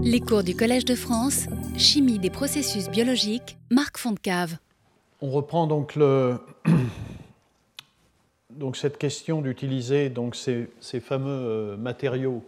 [0.00, 4.58] Les cours du Collège de France, Chimie des processus biologiques, Marc Fontcave.
[5.20, 5.98] On reprend donc,
[8.76, 12.44] cette question d'utiliser ces, fameux euh, matériaux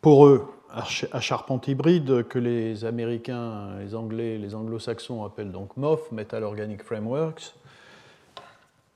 [0.00, 6.42] poreux à charpente hybride que les Américains, les Anglais, les Anglo-Saxons appellent donc MOF, Metal
[6.42, 7.54] Organic Frameworks.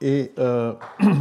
[0.00, 0.72] Et euh,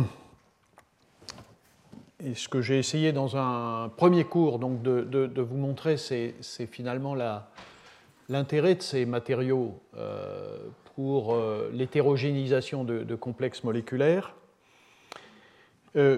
[2.23, 6.33] Et ce que j'ai essayé dans un premier cours donc de, vous montrer, c'est
[6.65, 7.15] finalement
[8.27, 10.57] l'intérêt de ces matériaux euh,
[10.95, 14.33] pour euh, l'hétérogénéisation de, de, complexes moléculaires.
[15.95, 16.17] Euh,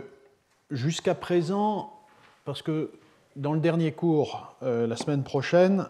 [0.72, 1.94] jusqu'à présent,
[2.46, 2.92] parce que
[3.36, 5.88] dans le dernier cours, la semaine prochaine,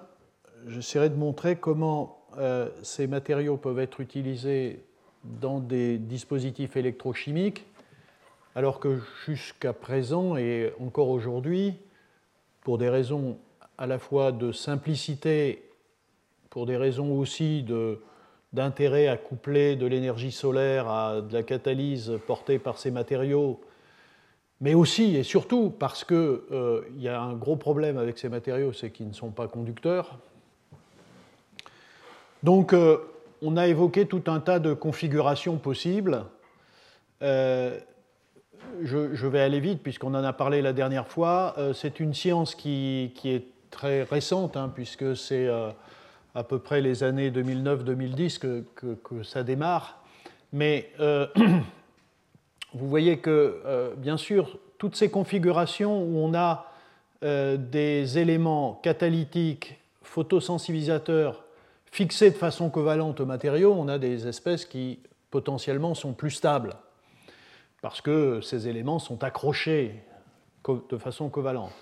[0.68, 2.20] j'essaierai de montrer comment
[2.84, 4.84] ces matériaux peuvent être utilisés
[5.24, 7.66] dans des dispositifs électrochimiques
[8.60, 11.76] alors que jusqu'à présent et encore aujourd'hui,
[12.60, 13.38] pour des raisons
[13.78, 15.64] à la fois de simplicité,
[16.50, 17.66] pour des raisons aussi
[18.52, 23.62] d'intérêt à coupler de l'énergie solaire à de la catalyse portée par ces matériaux,
[24.60, 28.74] mais aussi et surtout parce qu'il euh, y a un gros problème avec ces matériaux,
[28.74, 30.18] c'est qu'ils ne sont pas conducteurs.
[32.44, 32.98] Donc euh,
[33.42, 36.26] on a évoqué tout un tas de configurations possibles.
[37.22, 37.80] Euh,
[38.82, 41.56] je, vais aller vite puisqu'on en a parlé la dernière fois.
[41.58, 45.70] Euh, c'est une science qui, est très récente, hein, puisque c'est euh,
[46.36, 50.04] à peu près les années 2009-2010 que, ça démarre.
[50.54, 51.28] Mais euh,
[52.74, 56.66] vous voyez que, bien sûr, toutes ces configurations où on a
[57.22, 61.44] des éléments catalytiques, photosensibilisateurs,
[61.92, 65.00] fixés de façon covalente au matériau, on a des espèces qui
[65.30, 66.76] potentiellement sont plus stables
[67.82, 69.96] parce que ces éléments sont accrochés
[70.68, 71.74] de façon covalente.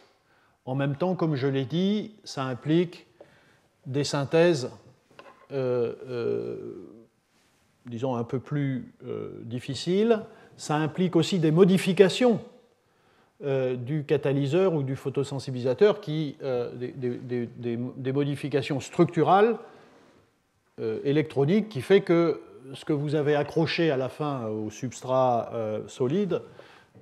[0.65, 3.07] En même temps, comme je l'ai dit, ça implique
[3.85, 4.69] des synthèses,
[5.51, 6.57] euh, euh,
[7.85, 10.21] disons, un peu plus euh, difficiles.
[10.57, 12.39] Ça implique aussi des modifications
[13.39, 16.37] du catalyseur ou du photosensibilisateur, qui,
[16.73, 19.59] des, des, modifications structurales
[21.03, 22.41] électroniques qui fait que
[22.73, 26.41] ce que vous avez accroché à la fin au substrat euh, solide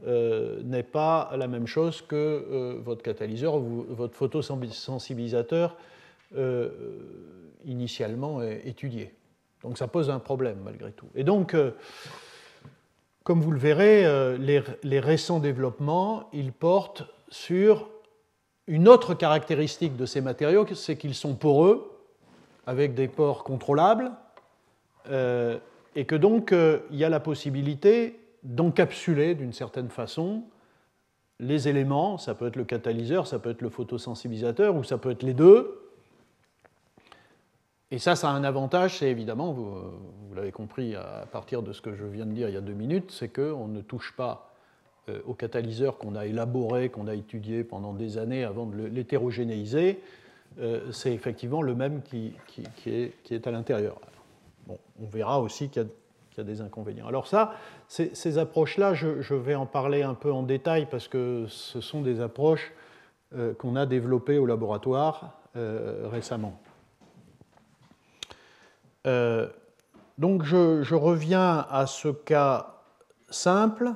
[0.06, 5.76] euh, n'est pas la même chose que euh, votre catalyseur ou votre photosensibilisateur
[7.64, 9.14] initialement étudié.
[9.64, 11.08] Donc ça pose un problème malgré tout.
[11.16, 11.56] Et donc,
[13.24, 17.88] comme vous le verrez, les, les, récents développements, ils portent sur
[18.68, 21.90] une autre caractéristique de ces matériaux, c'est qu'ils sont poreux,
[22.68, 24.12] avec des pores contrôlables,
[25.10, 25.58] euh,
[25.96, 30.44] et que donc euh, il y a la possibilité d'encapsuler d'une certaine façon
[31.40, 35.12] les éléments, ça peut être le catalyseur, ça peut être le photosensibilisateur, ou ça peut
[35.12, 35.82] être les deux.
[37.92, 39.76] Et ça, ça a un avantage, c'est évidemment, vous,
[40.34, 42.74] l'avez compris à partir de ce que je viens de dire il y a deux
[42.74, 44.54] minutes, c'est qu'on ne touche pas
[45.10, 50.00] euh, au catalyseur qu'on a élaboré, qu'on a étudié pendant des années avant de l'hétérogénéiser.
[50.92, 52.34] c'est effectivement le même qui
[52.86, 54.00] est à l'intérieur
[54.70, 55.88] on verra aussi qu'il
[56.38, 57.08] y, a des inconvénients.
[57.08, 57.54] Alors ça,
[57.88, 62.20] ces, approches-là, je, vais en parler un peu en détail parce que ce sont des
[62.20, 62.72] approches
[63.36, 66.60] euh, qu'on a développées au laboratoire euh, récemment.
[69.08, 69.48] Euh,
[70.18, 72.82] donc je, reviens à ce cas
[73.30, 73.92] simple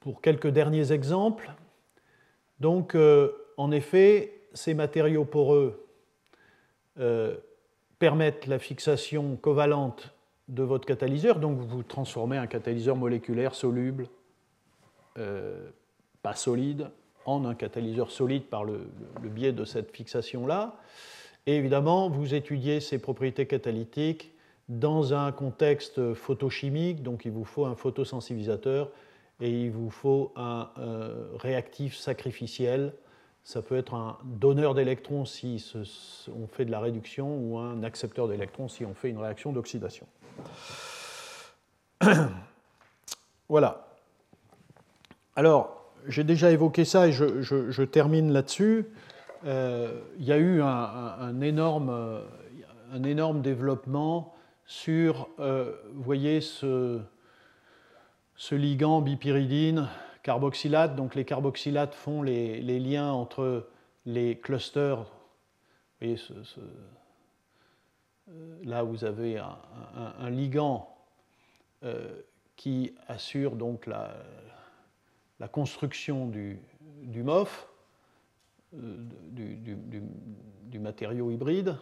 [0.00, 1.50] pour quelques derniers exemples.
[2.60, 2.96] Donc
[3.56, 5.86] en effet, ces matériaux poreux
[7.98, 10.14] permettent la fixation covalente
[10.48, 11.38] de votre catalyseur.
[11.38, 14.06] Donc vous transformez un catalyseur moléculaire soluble,
[15.18, 15.70] euh,
[16.22, 16.90] pas solide,
[17.26, 18.86] en un catalyseur solide par le,
[19.22, 20.76] biais de cette fixation-là.
[21.46, 24.32] Et évidemment, vous étudiez ces propriétés catalytiques
[24.68, 28.90] dans un contexte photochimique, donc il vous faut un photosensibilisateur
[29.40, 32.92] et il vous faut un euh, réactif sacrificiel
[33.44, 35.72] ça peut être un donneur d'électrons si
[36.34, 40.06] on fait de la réduction ou un accepteur d'électrons si on fait une réaction d'oxydation.
[43.48, 43.86] voilà.
[45.36, 48.86] Alors, j'ai déjà évoqué ça et je, termine là-dessus.
[49.44, 52.22] Euh, il y a eu un, énorme,
[53.42, 54.34] développement
[54.64, 57.02] sur, euh, vous voyez, ce
[58.52, 59.88] ligand bipyridine
[60.24, 60.96] carboxylates.
[60.96, 63.68] Donc les carboxylates font les, liens entre
[64.06, 64.98] les clusters.
[64.98, 65.06] Vous
[66.00, 66.16] voyez,
[68.28, 70.88] euh, là, vous avez un, ligand
[71.84, 72.22] euh,
[72.56, 74.16] qui assure donc la,
[75.52, 76.58] construction du,
[77.22, 77.68] MOF.
[78.72, 81.76] du, matériau hybride,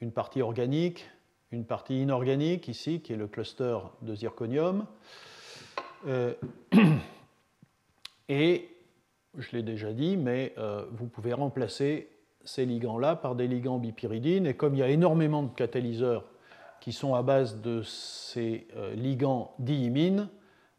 [0.00, 1.08] une partie organique,
[1.52, 4.86] une partie inorganique ici, qui est le cluster de zirconium.
[6.06, 6.34] Euh,
[8.30, 8.68] et,
[9.36, 12.08] je l'ai déjà dit, mais euh, vous pouvez remplacer
[12.44, 14.46] ces ligands-là par des ligands bipyridines.
[14.46, 16.24] Et comme il y a énormément de catalyseurs
[16.80, 20.28] qui sont à base de ces euh, ligands diimines,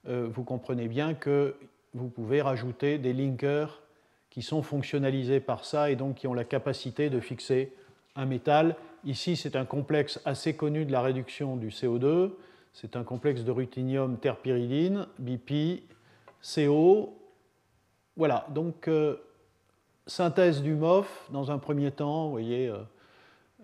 [0.03, 1.53] vous comprenez bien que
[1.94, 3.83] vous pouvez rajouter des linkers
[4.31, 7.71] qui sont fonctionnalisés par ça et donc qui ont la capacité de fixer
[8.15, 8.75] un métal.
[9.03, 12.31] Ici, c'est un complexe assez connu de la réduction du CO2.
[12.74, 15.83] C'est un complexe de ruthénium terpyridine, BP,
[16.42, 17.21] CO.
[18.18, 19.18] Voilà, donc euh,
[20.06, 22.78] synthèse du MOF dans un premier temps, vous voyez, euh,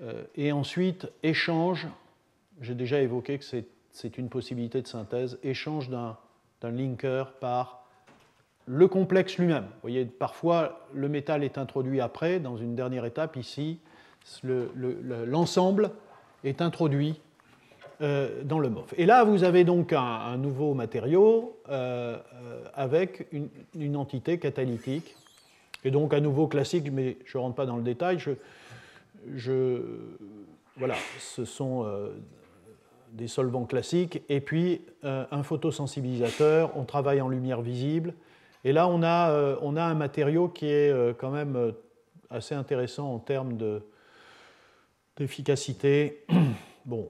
[0.02, 1.88] euh, et ensuite échange,
[2.62, 3.46] j'ai déjà évoqué que
[3.92, 6.18] c'est une possibilité de synthèse, échange d'un
[6.64, 7.84] linker par
[8.66, 9.68] le complexe lui-même.
[9.82, 13.80] Voyez, parfois le métal est introduit après, dans une dernière étape, ici,
[14.44, 15.92] l'ensemble
[16.44, 17.20] est introduit
[18.00, 18.94] euh, dans le MOF.
[18.96, 23.28] Et là, vous avez donc un, nouveau matériau euh, euh, avec
[23.74, 25.16] une, entité catalytique,
[25.84, 28.20] et donc un nouveau classique, mais je ne rentre pas dans le détail.
[29.36, 29.82] Je,
[30.76, 31.88] voilà, ce sont
[33.14, 38.14] des solvants classiques, et puis un photosensibilisateur, on travaille en lumière visible,
[38.64, 41.74] et là, on a, on a un matériau qui est quand même
[42.30, 43.82] assez intéressant en termes de,
[45.16, 46.24] d'efficacité.
[46.86, 47.10] Bon,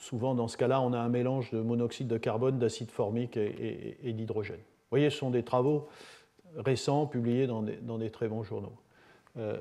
[0.00, 4.12] souvent dans ce cas-là, on a un mélange de monoxyde de carbone, d'acide formique et,
[4.12, 4.56] d'hydrogène.
[4.56, 5.88] Vous voyez, ce sont des travaux
[6.56, 8.72] récents publiés dans des, très bons journaux.
[9.36, 9.58] Euh,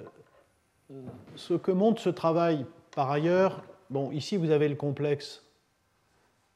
[1.35, 2.65] ce que montre ce travail,
[2.95, 5.45] par ailleurs, bon, ici vous avez le complexe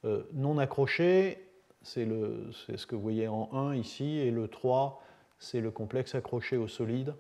[0.06, 1.47] euh, non accroché,
[1.83, 5.03] c'est ce que vous voyez en 1 ici, et le 3,
[5.38, 7.13] c'est le complexe accroché au solide.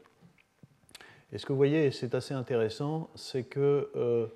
[1.33, 4.27] Et ce que vous voyez, c'est assez intéressant, c'est que euh,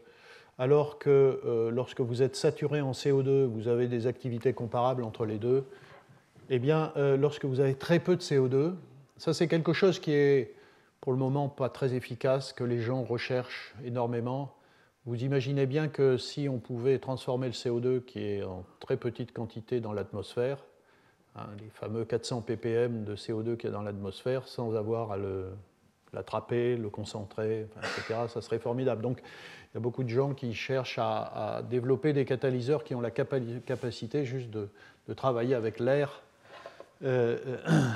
[0.57, 5.25] alors que euh, lorsque vous êtes saturé en CO2, vous avez des activités comparables entre
[5.25, 5.65] les deux,
[6.49, 8.73] eh bien, euh, lorsque vous avez très peu de CO2,
[9.17, 10.53] ça c'est quelque chose qui est
[11.01, 14.55] pour le moment pas très efficace, que les gens recherchent énormément.
[15.05, 19.31] Vous imaginez bien que si on pouvait transformer le CO2 qui est en très petite
[19.31, 20.65] quantité dans l'atmosphère,
[21.35, 25.17] hein, les fameux 400 ppm de CO2 qu'il y a dans l'atmosphère, sans avoir à
[25.17, 25.49] le
[26.17, 28.21] l'attraper, le concentrer, etc.
[28.27, 29.01] Ça serait formidable.
[29.01, 33.01] Donc, il y a beaucoup de gens qui cherchent à, développer des catalyseurs qui ont
[33.01, 34.69] la capacité juste de,
[35.15, 36.21] travailler avec l'air.
[37.03, 37.91] Euh, euh,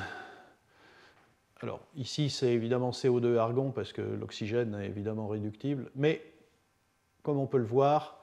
[1.61, 6.21] alors, ici, c'est évidemment CO2 argon parce que l'oxygène est évidemment réductible, mais
[7.23, 8.21] comme on peut le voir,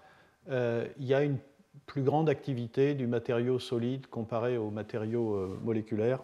[0.51, 1.39] euh, il y a une
[1.87, 6.21] plus grande activité du matériau solide comparé aux matériaux moléculaires.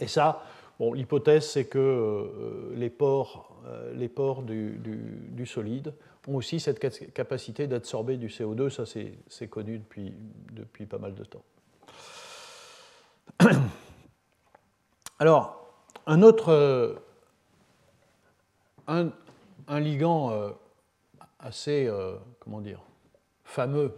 [0.00, 0.44] Et ça,
[0.80, 5.94] l'hypothèse, c'est que euh, les pores, euh, du, solide
[6.26, 6.78] ont aussi cette
[7.12, 8.70] capacité d'absorber du CO2.
[8.70, 9.82] Ça, c'est connu
[10.52, 11.44] depuis, pas mal de temps.
[15.18, 15.74] Alors,
[16.06, 16.50] un autre.
[16.50, 16.94] Euh,
[19.68, 20.32] ligand
[21.38, 21.88] assez,
[22.40, 22.82] comment dire,
[23.44, 23.94] fameux,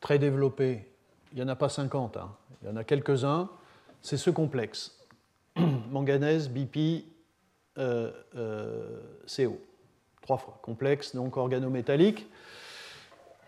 [0.00, 0.90] très développé,
[1.30, 2.34] il n'y en a pas 50, hein.
[2.60, 3.48] il y en a quelques-uns,
[4.02, 4.97] c'est ce complexe.
[5.90, 7.04] manganèse, BP,
[7.78, 9.58] euh, euh, CO.
[10.22, 10.58] Trois fois.
[10.62, 12.26] Complexe, donc organométallique.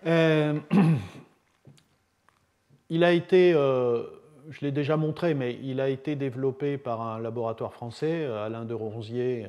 [0.07, 0.59] Euh,
[2.91, 7.73] il a été, je l'ai déjà montré, mais il a été développé par un laboratoire
[7.73, 9.47] français, Alain de Ronzier,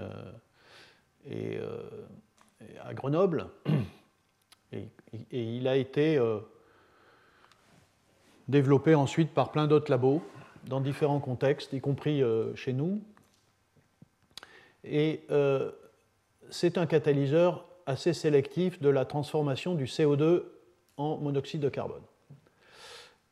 [2.84, 3.48] à Grenoble.
[4.74, 4.88] Et,
[5.32, 6.18] il a été
[8.48, 10.22] développé ensuite par plein d'autres labos
[10.68, 13.02] dans différents contextes, y compris euh, chez nous.
[14.84, 15.72] Et euh,
[16.50, 20.44] c'est un catalyseur assez sélectif de la transformation du CO2
[20.98, 22.02] en monoxyde de carbone.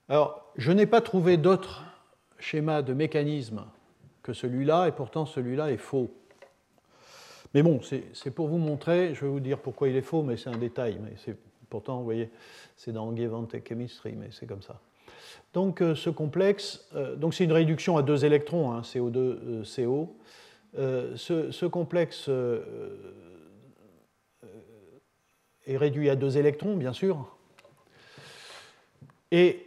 [0.08, 1.84] Alors, je n'ai pas trouvé d'autre
[2.40, 3.66] schéma de mécanisme
[4.24, 6.12] que celui-là, et pourtant celui-là est faux.
[7.54, 10.38] Mais bon, c'est pour vous montrer, je vais vous dire pourquoi il est faux, mais
[10.38, 11.00] c'est un détail.
[11.02, 11.34] Mais
[11.70, 12.30] pourtant, vous voyez,
[12.76, 14.80] c'est dans Gavant Chemistry, mais c'est comme ça.
[15.54, 20.16] Donc euh, ce complexe, euh, donc c'est une réduction à deux électrons, hein, CO2, CO.
[20.78, 22.30] Euh, ce, complexe
[25.66, 27.36] est réduit à deux électrons, bien sûr.
[29.32, 29.66] Et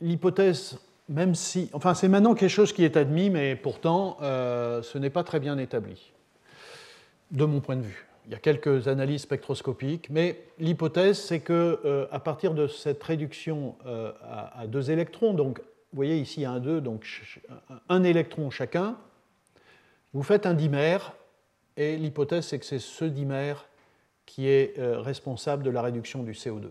[0.00, 5.10] l'hypothèse, même si, enfin c'est maintenant quelque chose qui est admis, mais pourtant ce n'est
[5.10, 6.12] pas très bien établi,
[7.32, 8.06] de mon point de vue.
[8.26, 13.02] Il y a quelques analyses spectroscopiques, mais l'hypothèse, c'est que euh, à partir de cette
[13.02, 17.06] réduction euh, à, deux électrons, donc vous voyez ici un 2, donc
[17.88, 18.96] un électron chacun,
[20.12, 21.12] vous faites un dimère,
[21.76, 23.66] et l'hypothèse c'est que c'est ce dimère
[24.24, 26.70] qui est responsable de la réduction du CO2.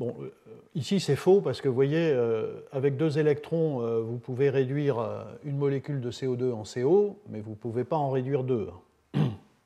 [0.00, 0.30] Bon, euh,
[0.74, 5.26] ici c'est faux parce que vous voyez, euh, avec deux électrons, euh, vous pouvez réduire
[5.44, 8.66] une molécule de CO2 en CO, mais vous ne pouvez pas en réduire deux.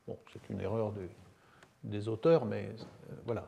[0.07, 0.93] Bon, c'est une erreur
[1.83, 2.69] des auteurs, mais
[3.27, 3.47] voilà.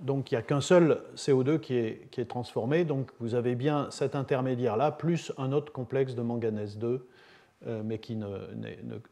[0.00, 4.16] Donc il n'y a qu'un seul CO2 qui est, transformé, donc vous avez bien cet
[4.16, 7.06] intermédiaire-là, plus un autre complexe de manganèse 2,
[7.84, 8.26] mais qui ne,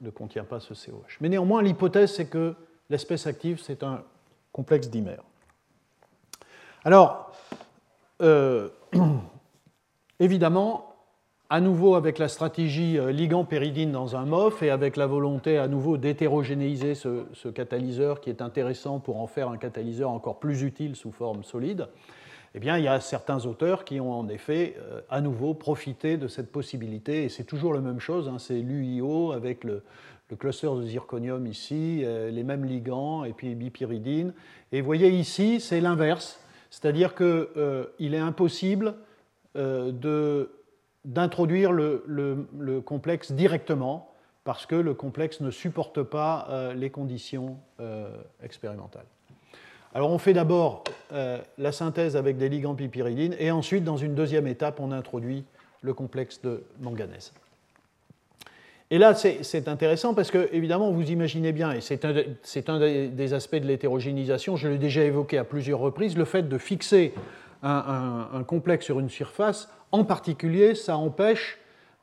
[0.00, 1.18] ne, contient pas ce COH.
[1.20, 2.54] Mais néanmoins, l'hypothèse, c'est que
[2.90, 4.04] l'espèce active, c'est un
[4.52, 5.22] complexe dimère.
[6.84, 7.32] Alors,
[8.20, 8.68] euh,
[10.20, 10.91] évidemment,
[11.52, 15.68] à nouveau avec la stratégie euh, ligand-péridine dans un MOF et avec la volonté à
[15.68, 20.96] nouveau d'hétérogénéiser ce, catalyseur qui est intéressant pour en faire un catalyseur encore plus utile
[20.96, 21.88] sous forme solide,
[22.54, 26.16] eh bien, il y a certains auteurs qui ont en effet euh, à nouveau profité
[26.16, 29.82] de cette possibilité, et c'est toujours la même chose, hein, c'est l'UIO avec le,
[30.38, 34.32] cluster de zirconium ici, les mêmes ligands, et puis bipyridine.
[34.72, 36.40] Et vous voyez ici, c'est l'inverse.
[36.70, 38.94] C'est-à-dire qu'il euh, est impossible
[39.56, 39.92] euh,
[41.04, 44.08] d'introduire le, complexe directement
[44.44, 47.56] parce que le complexe ne supporte pas euh, les conditions
[48.42, 49.06] expérimentales.
[49.94, 54.46] Alors on fait d'abord la synthèse avec des ligands pipiridines et ensuite, dans une deuxième
[54.46, 55.44] étape, on introduit
[55.82, 57.32] le complexe de manganèse.
[58.92, 63.56] Et là, c'est intéressant parce que, évidemment, vous imaginez bien, et c'est un, des aspects
[63.56, 67.14] de l'hétérogénéisation, je l'ai déjà évoqué à plusieurs reprises, le fait de fixer
[67.62, 71.58] un, complexe sur une surface, en particulier, ça empêche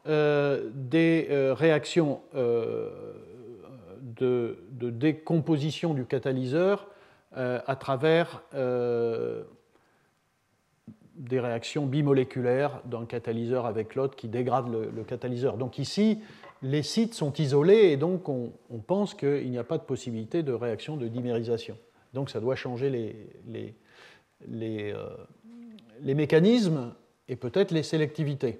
[0.08, 2.90] euh, des euh, réactions euh,
[4.02, 4.58] de,
[4.90, 6.88] décomposition du catalyseur
[7.32, 8.42] à travers
[11.16, 15.58] des réactions bimoléculaires d'un catalyseur avec l'autre qui dégradent le, catalyseur.
[15.58, 16.20] Donc ici,
[16.64, 18.52] les sites sont isolés et donc on,
[18.88, 21.78] pense qu'il n'y a pas de possibilité de réaction de dimérisation.
[22.14, 22.90] Donc ça doit changer
[23.48, 23.76] les,
[26.08, 26.94] euh, mécanismes
[27.28, 28.60] et peut-être les sélectivités.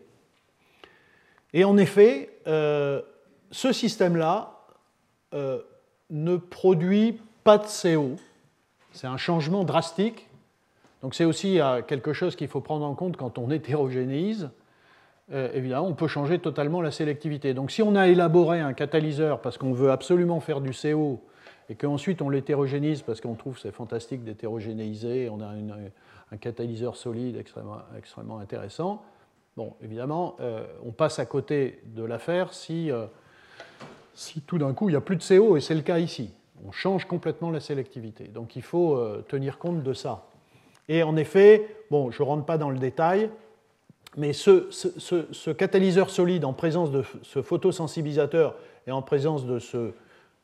[1.54, 3.02] Et en effet, euh,
[3.52, 4.60] ce système-là
[5.34, 5.62] euh,
[6.10, 8.16] ne produit pas de CO.
[8.92, 10.28] C'est un changement drastique.
[11.02, 14.50] Donc c'est aussi quelque chose qu'il faut prendre en compte quand on hétérogénéise.
[15.32, 17.54] Euh, évidemment, on peut changer totalement la sélectivité.
[17.54, 21.22] Donc si on a élaboré un catalyseur parce qu'on veut absolument faire du CO
[21.70, 25.48] et qu'ensuite on l'hétérogénise parce qu'on trouve c'est fantastique d'hétérogénéiser, on a
[26.32, 29.04] un catalyseur solide extrêmement, intéressant,
[29.56, 33.06] bon, évidemment, euh, on passe à côté de l'affaire si, euh,
[34.14, 36.32] si tout d'un coup il n'y a plus de CO, et c'est le cas ici.
[36.66, 38.26] On change complètement la sélectivité.
[38.26, 40.28] Donc il faut tenir compte de ça.
[40.90, 43.30] Et en effet, bon, je ne rentre pas dans le détail,
[44.18, 48.56] mais ce, catalyseur solide en présence de ce photosensibilisateur
[48.88, 49.94] et en présence de ce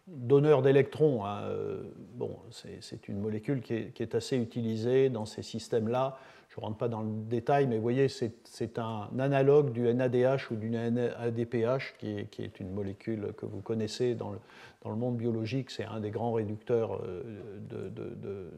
[0.08, 1.84] donneur d'électrons, hein, euh,
[2.16, 6.18] bon, c'est une molécule qui est, assez utilisée dans ces systèmes-là.
[6.50, 10.52] Je ne rentre pas dans le détail, mais vous voyez, c'est un analogue du NADH
[10.52, 15.72] ou du NADPH, qui est, une molécule que vous connaissez dans le, monde biologique.
[15.72, 18.52] C'est un des grands réducteurs euh, de,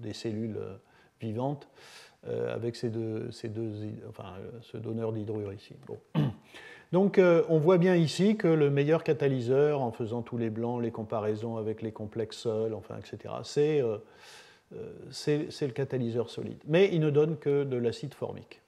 [0.00, 0.58] des cellules
[1.20, 1.68] vivantes.
[2.28, 3.52] Euh, avec ces deux, ces
[4.62, 5.74] ce donneur d'hydrure ici.
[6.92, 10.82] Donc euh, on voit bien ici que le meilleur catalyseur, en faisant tous les blancs,
[10.82, 13.34] les comparaisons avec les complexes seuls, enfin, etc.,
[14.72, 16.58] euh, c'est le catalyseur solide.
[16.66, 18.60] Mais il ne donne que de l'acide formique.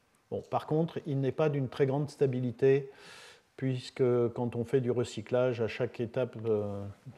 [0.50, 2.90] Par contre, il n'est pas d'une très grande stabilité,
[3.56, 6.36] puisque quand on fait du recyclage, à chaque étape,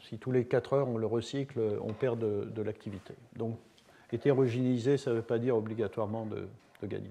[0.09, 3.15] si tous les 4 heures on le recycle, on perd de, l'activité.
[3.37, 3.59] Donc
[4.13, 6.47] hétérogénéiser, ça ne veut pas dire obligatoirement de,
[6.87, 7.11] gagner.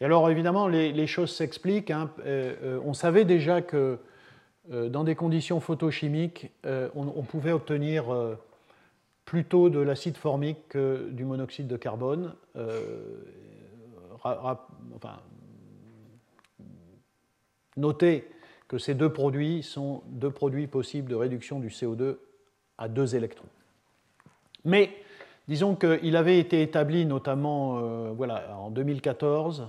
[0.00, 1.90] Et alors, évidemment, les, choses s'expliquent.
[1.90, 2.10] Hein.
[2.26, 3.98] Euh, euh, on savait déjà que
[4.72, 8.06] euh, dans des conditions photochimiques, on, pouvait obtenir
[9.24, 12.34] plutôt de l'acide formique que du monoxyde de carbone.
[17.76, 18.28] notez
[18.66, 22.16] que ces deux produits sont deux produits possibles de réduction du CO2
[22.78, 23.48] à deux électrons.
[24.64, 24.90] Mais
[25.46, 29.68] Disons qu'il avait été établi notamment voilà, en 2014,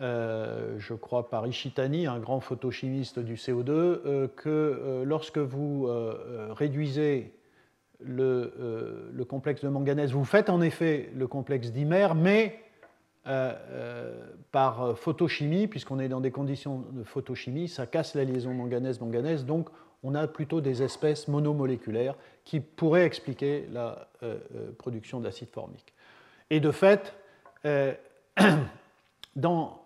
[0.00, 5.88] euh, je crois par Ishitani, un grand photochimiste du CO2, euh, que lorsque vous
[6.50, 7.32] réduisez
[8.00, 12.60] le, le, complexe de manganèse, vous faites en effet le complexe dimère, mais
[14.52, 19.70] par photochimie, puisqu'on est dans des conditions de photochimie, ça casse la liaison manganèse-manganèse, donc
[20.04, 25.94] on a plutôt des espèces monomoléculaires qui pourraient expliquer la euh, euh, production d'acide formique.
[26.50, 27.14] Et de fait,
[27.64, 27.94] euh,
[29.36, 29.82] dans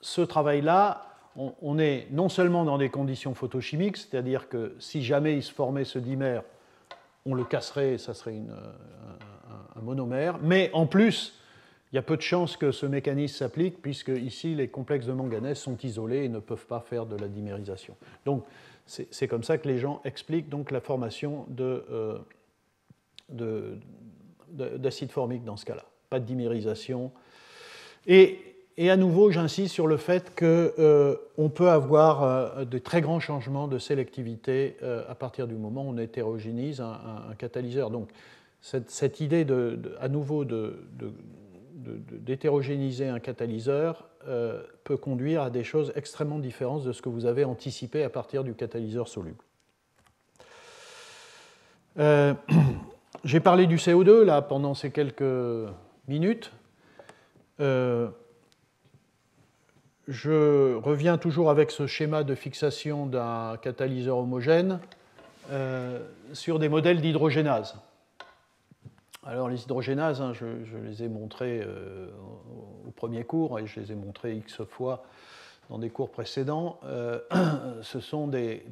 [0.00, 1.04] ce travail-là,
[1.36, 5.84] on, est non seulement dans des conditions photochimiques, c'est-à-dire que si jamais il se formait
[5.84, 6.42] ce dimère,
[7.26, 11.38] on le casserait ça serait un, monomère, mais en plus,
[11.92, 15.12] il y a peu de chances que ce mécanisme s'applique, puisque ici, les complexes de
[15.12, 17.96] manganèse sont isolés et ne peuvent pas faire de la dimérisation.
[18.24, 18.44] Donc,
[18.86, 22.18] c'est comme ça que les gens expliquent donc la formation euh,
[24.50, 25.84] d'acide formique dans ce cas-là.
[26.10, 27.12] Pas de dimérisation.
[28.06, 28.47] Et
[28.80, 31.16] et à nouveau, j'insiste sur le fait qu'on euh,
[31.52, 35.90] peut avoir euh, de très grands changements de sélectivité euh, à partir du moment où
[35.90, 37.90] on hétérogénise un, catalyseur.
[37.90, 38.08] Donc,
[38.60, 40.44] cette, idée de, à nouveau
[41.74, 44.08] d'hétérogénéiser un catalyseur
[44.84, 48.44] peut conduire à des choses extrêmement différentes de ce que vous avez anticipé à partir
[48.44, 49.42] du catalyseur soluble.
[53.24, 55.68] J'ai parlé du CO2 là pendant ces quelques
[56.06, 56.52] minutes
[60.08, 64.80] je reviens toujours avec ce schéma de fixation d'un catalyseur homogène
[65.50, 66.00] euh,
[66.32, 67.76] sur des modèles d'hydrogénase.
[69.22, 70.46] Alors les hydrogénases, hein, je,
[70.82, 72.08] les ai montrées euh,
[72.86, 75.04] au premier cours et je les ai montrées x fois
[75.68, 76.80] dans des cours précédents.
[76.84, 77.20] Euh,
[77.82, 78.62] ce sont des,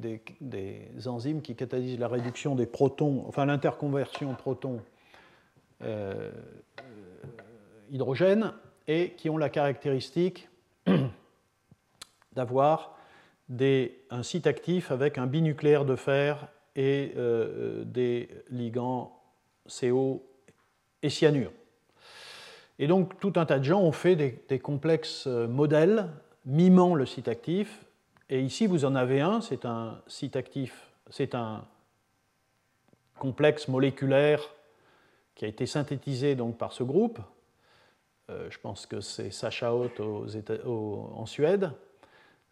[1.05, 4.81] enzymes qui catalysent la réduction des protons, enfin l'interconversion proton
[7.91, 8.53] hydrogène
[8.87, 10.49] et qui ont la caractéristique
[12.37, 12.95] d'avoir
[14.09, 19.19] un site actif avec un binucléaire de fer et euh, des ligands
[19.67, 20.23] CO
[21.01, 21.51] et cyanure.
[22.79, 26.07] Et donc tout un tas de gens ont fait des, complexes euh, modèles
[26.45, 27.85] mimant le site actif.
[28.29, 31.65] Et ici vous en avez un, c'est un site actif, c'est un
[33.17, 34.41] complexe moléculaire
[35.33, 37.19] qui a été synthétisé donc par ce groupe.
[38.29, 41.71] Euh, je pense que c'est Sacha en Suède.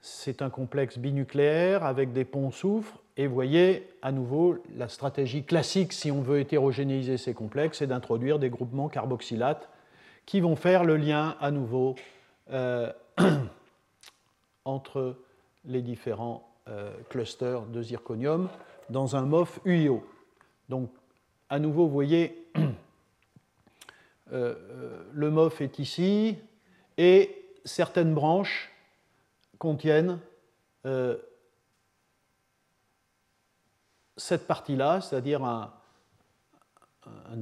[0.07, 3.01] C'est un complexe binucléaire avec des ponts soufre.
[3.17, 8.37] Et voyez, à nouveau, la stratégie classique, si on veut hétérogénéiser ces complexes, c'est d'introduire
[8.37, 9.67] des groupements carboxylates
[10.27, 11.95] qui vont faire le lien à nouveau
[12.51, 12.93] euh,
[14.65, 15.17] entre
[15.65, 18.47] les différents euh, clusters de zirconium
[18.91, 20.05] dans un MOF UIO.
[20.69, 20.91] Donc,
[21.49, 22.47] à nouveau, vous voyez,
[24.31, 26.37] euh, le MOF est ici
[26.99, 28.71] et certaines branches
[29.57, 30.19] contiennent
[30.85, 31.17] euh,
[34.17, 35.71] cette partie-là, c'est-à-dire un,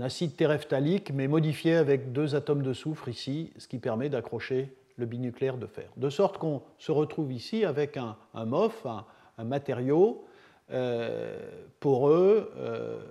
[0.01, 5.05] acide terephthalique, mais modifié avec deux atomes de soufre ici, ce qui permet d'accrocher le
[5.05, 5.89] binucléaire de fer.
[5.95, 10.25] De sorte qu'on se retrouve ici avec un, MOF, un, matériau
[10.71, 11.37] euh,
[11.79, 13.01] poreux, euh,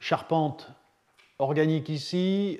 [0.00, 0.70] charpente
[1.38, 2.58] organique ici,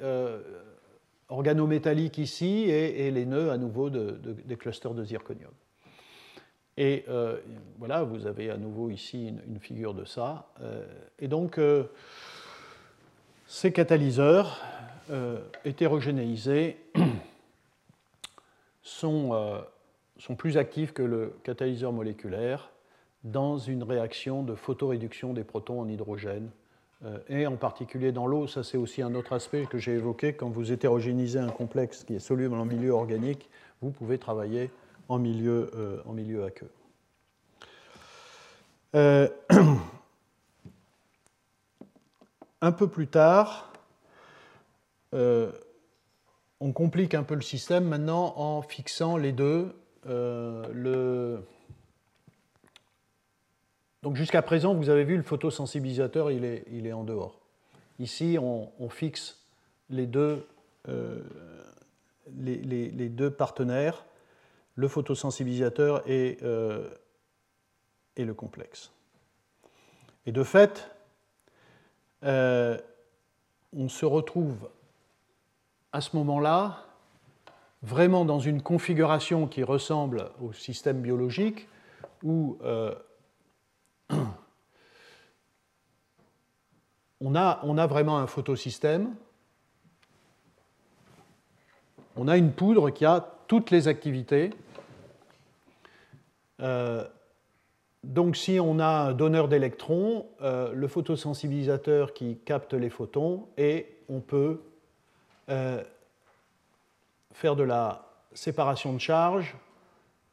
[1.35, 5.51] organométallique ici et, les nœuds à nouveau des clusters de zirconium.
[6.77, 7.39] Et euh,
[7.79, 10.49] voilà, vous avez à nouveau ici une, figure de ça.
[10.61, 10.85] Euh,
[11.19, 11.85] et donc, euh,
[13.47, 14.61] ces catalyseurs
[15.67, 16.79] hétérogénéisés
[18.83, 19.63] sont,
[20.17, 22.71] sont, plus actifs que le catalyseur moléculaire
[23.23, 26.49] dans une réaction de photoréduction des protons en hydrogène
[27.29, 28.47] et en particulier dans l'eau.
[28.47, 30.33] Ça, c'est aussi un autre aspect que j'ai évoqué.
[30.33, 33.51] Quand vous hétérogénisez un complexe qui est soluble en milieu organique,
[33.83, 34.71] vous pouvez travailler
[35.09, 36.71] en milieu, euh, en milieu aqueux.
[38.95, 39.29] Euh,
[42.63, 43.71] un peu plus tard,
[45.13, 49.75] on complique un peu le système maintenant en fixant les deux.
[50.07, 51.45] le,
[54.05, 57.41] donc jusqu'à présent, vous avez vu, le photosensibilisateur, il est, en dehors.
[57.99, 59.43] Ici, on, fixe
[59.89, 60.47] les deux,
[60.91, 61.23] euh,
[62.37, 64.05] les, deux, partenaires,
[64.75, 66.87] le photosensibilisateur et, euh,
[68.19, 68.93] le complexe.
[70.27, 70.91] Et de fait,
[72.25, 72.77] euh,
[73.75, 74.69] on se retrouve
[75.93, 76.85] à ce moment-là
[77.81, 81.69] vraiment dans une configuration qui ressemble au système biologique
[82.23, 82.59] où
[87.21, 89.15] on a, vraiment un photosystème.
[92.17, 94.51] On a une poudre qui a toutes les activités.
[96.61, 97.05] Euh,
[98.05, 103.97] donc si on a un donneur d'électrons, euh, le photosensibilisateur qui capte les photons, et
[104.09, 104.61] on peut
[105.49, 105.83] euh,
[107.33, 109.57] faire de la séparation de charge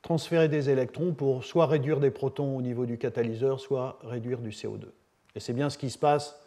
[0.02, 4.50] transférer des électrons pour soit réduire des protons au niveau du catalyseur, soit réduire du
[4.50, 4.86] CO2.
[5.36, 6.40] Et c'est bien ce qui se passe.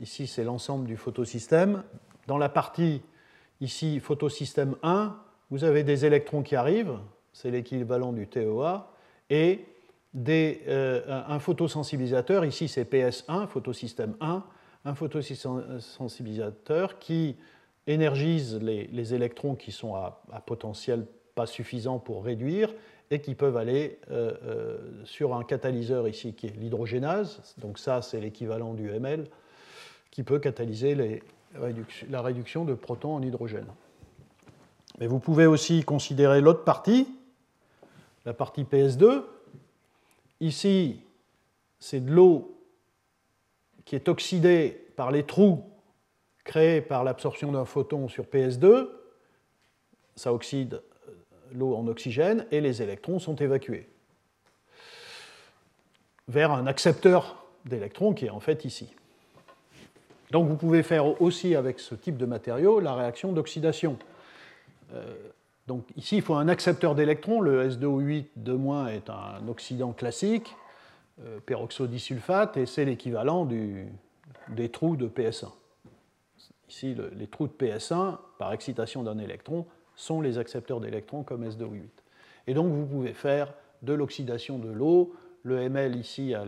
[0.00, 1.82] Ici, c'est l'ensemble du photosystème.
[2.26, 3.02] Dans la partie,
[3.60, 5.16] ici, photosystème 1,
[5.50, 6.98] vous avez des électrons qui arrivent.
[7.32, 8.90] c'est l'équivalent du TOA,
[9.28, 9.64] et
[10.14, 10.62] des,
[11.08, 14.42] un photosensibilisateur, ici c'est PS1, photosystème 1,
[14.86, 17.36] un photosensibilisateur qui
[17.86, 22.74] énergise les, électrons qui sont à, potentiel pas suffisant pour réduire
[23.12, 28.02] et qui peuvent aller euh, euh, sur un catalyseur ici qui est l'hydrogénase, donc ça
[28.02, 29.28] c'est l'équivalent du ML,
[30.10, 31.22] qui peut catalyser
[32.08, 33.68] la réduction de protons en hydrogène.
[34.98, 37.06] Mais vous pouvez aussi considérer l'autre partie,
[38.24, 39.22] la partie PS2.
[40.40, 41.00] Ici,
[41.78, 42.58] c'est de l'eau
[43.84, 45.62] qui est oxydée par les trous
[46.46, 48.88] créés par l'absorption d'un photon sur PS2,
[50.14, 50.80] ça oxyde
[51.56, 53.88] l'eau en oxygène et les électrons sont évacués
[56.28, 58.92] vers un accepteur d'électrons qui est en fait ici.
[60.30, 63.96] Donc vous pouvez faire aussi avec ce type de matériau la réaction d'oxydation.
[64.92, 65.14] Euh,
[65.66, 70.54] donc ici il faut un accepteur d'électrons, le S2O8 2- est un oxydant classique,
[71.24, 73.48] euh, peroxodisulfate, et c'est l'équivalent
[74.48, 75.52] des trous de PS1.
[76.68, 81.88] Ici, les trous de PS1, par excitation d'un électron, sont les accepteurs d'électrons comme S2O8.
[82.46, 85.14] Et donc, vous pouvez faire de l'oxydation de l'eau.
[85.42, 86.46] Le ML ici a,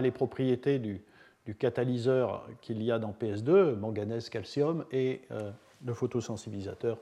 [0.00, 1.02] les propriétés du,
[1.58, 5.50] catalyseur qu'il y a dans PS2, manganèse, calcium, et euh,
[5.84, 6.96] le photosensibilisateur,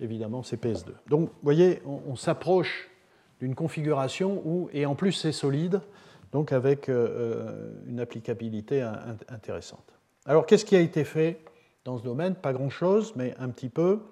[0.00, 0.90] évidemment, c'est PS2.
[1.08, 2.90] Donc, vous voyez, on, s'approche
[3.40, 5.80] d'une configuration où, et en plus c'est solide,
[6.32, 8.82] donc avec euh, euh, une applicabilité
[9.28, 9.94] intéressante.
[10.26, 11.38] Alors, qu'est-ce qui a été fait
[11.86, 14.02] dans ce domaine Pas grand-chose, mais un petit peu.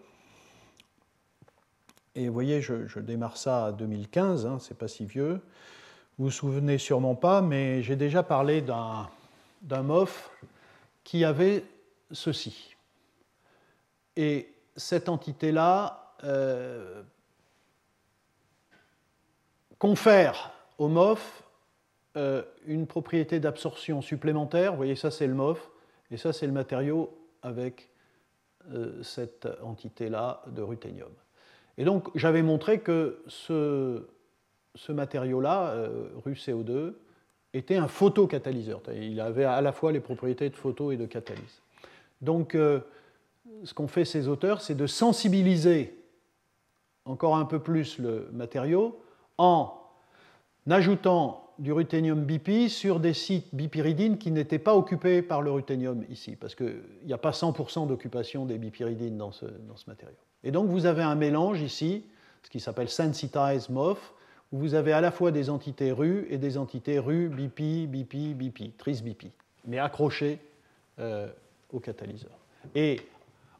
[2.14, 5.40] Et vous voyez, je, démarre ça à 2015, hein, c'est pas si vieux.
[6.16, 10.30] Vous vous souvenez sûrement pas, mais j'ai déjà parlé d'un MOF
[11.02, 11.64] qui avait
[12.12, 12.76] ceci.
[14.16, 17.02] Et cette entité-là euh,
[19.80, 21.42] confère au MOF
[22.16, 24.70] euh, une propriété d'absorption supplémentaire.
[24.70, 25.70] Vous voyez, ça c'est le MOF.
[26.10, 27.90] Et ça, c'est le matériau avec
[28.72, 31.12] euh, cette entité-là de ruthénium.
[31.76, 34.02] Et donc, j'avais montré que ce,
[34.88, 36.94] matériau-là, euh, RuCO2,
[37.52, 38.80] était un photocatalyseur.
[38.96, 41.62] Il avait à la fois les propriétés de photo et de catalyse.
[42.20, 42.80] Donc, euh,
[43.62, 45.96] ce qu'ont fait ces auteurs, c'est de sensibiliser
[47.04, 48.98] encore un peu plus le matériau
[49.36, 49.78] en
[50.68, 56.04] ajoutant du ruthénium BP sur des sites bipyridines qui n'étaient pas occupés par le ruthénium
[56.08, 60.16] ici, parce qu'il n'y a pas 100% d'occupation des bipyridines dans ce, dans ce, matériau.
[60.42, 62.04] Et donc vous avez un mélange ici,
[62.42, 64.14] ce qui s'appelle sensitized MOF,
[64.52, 68.34] où vous avez à la fois des entités RU et des entités RU, BP, BP,
[68.34, 69.26] BP, tris BP,
[69.66, 70.38] mais accrochées
[70.98, 71.28] euh,
[71.72, 72.38] au catalyseur.
[72.74, 73.00] Et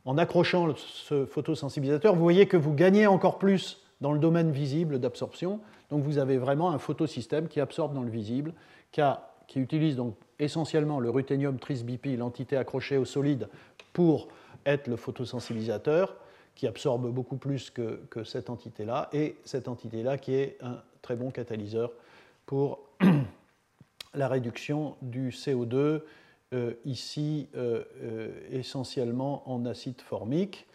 [0.05, 4.99] en accrochant ce photosensibilisateur, vous voyez que vous gagnez encore plus dans le domaine visible
[4.99, 8.53] d'absorption, donc vous avez vraiment un photosystème qui absorbe dans le visible,
[8.93, 13.49] qui, utilise donc essentiellement le ruthénium tris-BP, l'entité accrochée au solide,
[13.93, 14.29] pour
[14.67, 16.17] être le photosensibilisateur,
[16.55, 21.31] qui absorbe beaucoup plus que, cette entité-là, et cette entité-là qui est un très bon
[21.31, 21.93] catalyseur
[22.47, 22.81] pour
[24.15, 26.01] la réduction du CO2,
[26.53, 30.67] euh, ici euh, euh, essentiellement en acide formique.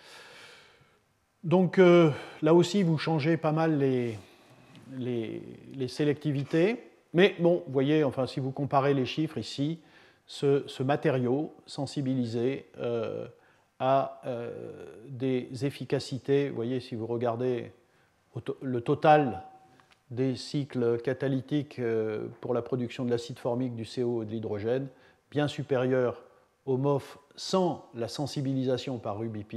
[1.46, 4.18] Donc là aussi, vous changez pas mal les,
[4.98, 6.84] les, sélectivités.
[7.14, 9.80] Mais bon, vous voyez, enfin, si vous comparez les chiffres ici,
[10.26, 13.28] ce, matériau sensibilisé euh,
[13.80, 17.72] a euh, des efficacités, vous voyez, si vous regardez
[18.62, 19.44] le total
[20.12, 24.88] des cycles catalytiques euh, pour la production de l'acide formique, du CO et de l'hydrogène,
[25.32, 26.24] bien supérieur
[26.66, 29.54] au MOF sans la sensibilisation par UBP,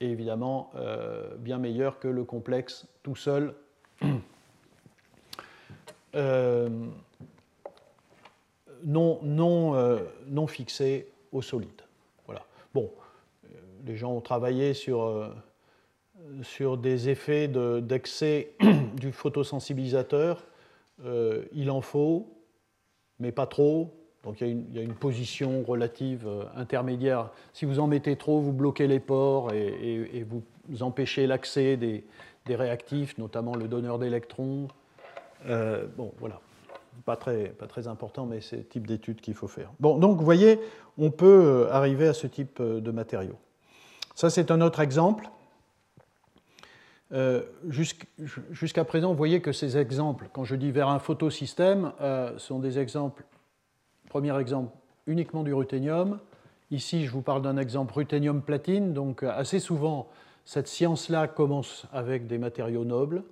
[0.00, 0.72] et évidemment
[1.38, 3.54] bien meilleur que le complexe tout seul
[8.84, 9.98] non, non, euh,
[10.28, 11.82] non fixé au solide.
[12.26, 12.42] Voilà.
[12.74, 12.90] Bon,
[13.44, 13.48] euh,
[13.84, 15.32] les gens ont travaillé sur,
[16.42, 18.54] sur des effets d'excès
[18.94, 20.46] du photosensibilisateur.
[21.52, 22.28] il en faut,
[23.18, 23.92] mais pas trop.
[24.24, 27.30] Donc il y, a une, position relative intermédiaire.
[27.52, 30.26] Si vous en mettez trop, vous bloquez les pores et,
[30.68, 32.04] vous empêchez l'accès des,
[32.44, 34.66] des, réactifs, notamment le donneur d'électrons,
[35.48, 36.40] euh, bon, voilà.
[37.04, 39.70] Pas très, pas très important, mais c'est le type d'études qu'il faut faire.
[39.80, 40.58] Bon, donc vous voyez,
[40.96, 43.36] on peut euh, arriver à ce type euh, de matériaux.
[44.14, 45.28] Ça, c'est un autre exemple.
[48.50, 51.92] Jusqu'à présent, vous voyez que ces exemples, quand je dis vers un photosystème,
[52.36, 53.24] sont des exemples,
[54.08, 54.72] premier exemple,
[55.06, 56.18] uniquement du ruthénium.
[56.72, 60.08] Ici, je vous parle d'un exemple ruthénium-platine, donc assez souvent,
[60.46, 63.24] Cette science-là commence avec des matériaux nobles,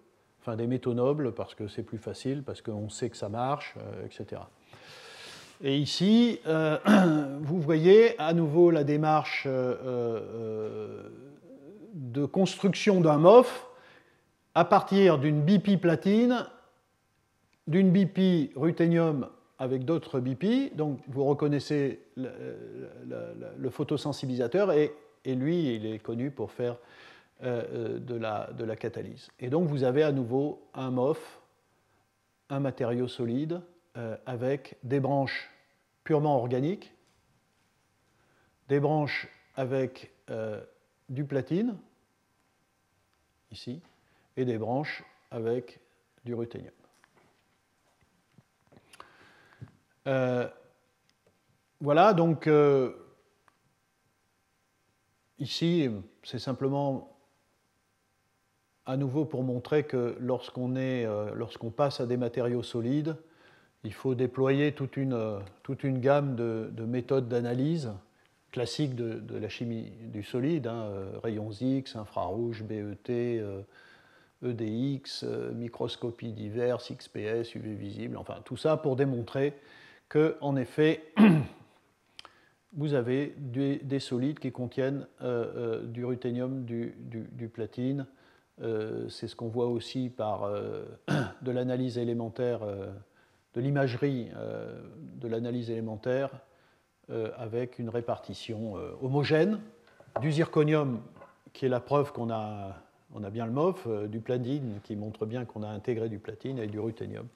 [0.44, 3.76] enfin des métaux nobles, parce que c'est plus facile, parce qu'on sait que ça marche,
[4.04, 4.42] etc.
[5.62, 6.38] Et ici,
[7.40, 9.46] vous voyez à nouveau la démarche
[11.94, 13.68] de construction d'un MOF
[14.54, 16.46] à partir d'une BP platine,
[17.66, 19.28] d'une BP ruthénium
[19.58, 20.76] avec d'autres BP.
[20.76, 24.92] Donc vous reconnaissez le, photosensibilisateur et,
[25.26, 26.78] lui, il est connu pour faire euh, euh,
[27.44, 29.28] de, la, de, la, catalyse.
[29.38, 31.40] Et donc vous avez à nouveau un MOF,
[32.48, 33.60] un matériau solide
[33.96, 35.50] euh, avec des branches
[36.04, 36.92] purement organiques,
[38.68, 40.10] des branches avec
[41.10, 41.76] du platine,
[43.50, 43.82] ici,
[44.36, 45.80] et des branches avec
[46.24, 46.72] du ruthénium.
[50.06, 50.48] Euh,
[51.80, 52.92] voilà, donc euh,
[55.38, 55.88] ici,
[56.22, 57.13] c'est simplement
[58.86, 63.16] à nouveau pour montrer que lorsqu'on euh, lorsqu'on passe à des matériaux solides,
[63.84, 67.92] il faut déployer toute une, toute une gamme de, méthodes d'analyse
[68.50, 70.88] classiques de, la chimie du solide, hein,
[71.22, 73.42] rayons X, infrarouge, BET,
[74.42, 79.54] EDX, microscopie diverse, XPS, UV visible, enfin tout ça pour démontrer
[80.08, 81.02] que, en effet,
[82.76, 88.06] vous avez des, solides qui contiennent euh, euh, du ruthénium, du, platine.
[88.62, 90.48] Euh, c'est ce qu'on voit aussi par
[91.42, 92.60] de l'analyse élémentaire,
[93.54, 94.28] de l'imagerie
[95.20, 96.30] de l'analyse élémentaire
[97.36, 99.60] avec une répartition homogène
[100.20, 101.00] du zirconium,
[101.52, 102.76] qui est la preuve qu'on a,
[103.14, 106.58] on a bien le MOF, du platine, qui montre bien qu'on a intégré du platine,
[106.58, 107.26] et du ruthénium.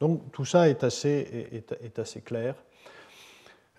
[0.00, 1.48] Donc tout ça est assez,
[1.82, 2.54] est, assez clair.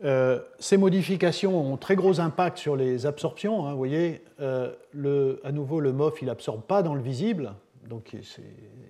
[0.04, 3.66] Euh, ces modifications ont très gros impact sur les absorptions.
[3.66, 4.74] Hein, vous voyez, euh,
[5.44, 7.54] à nouveau, le MOF, il n'absorbe pas dans le visible.
[7.90, 8.16] Donc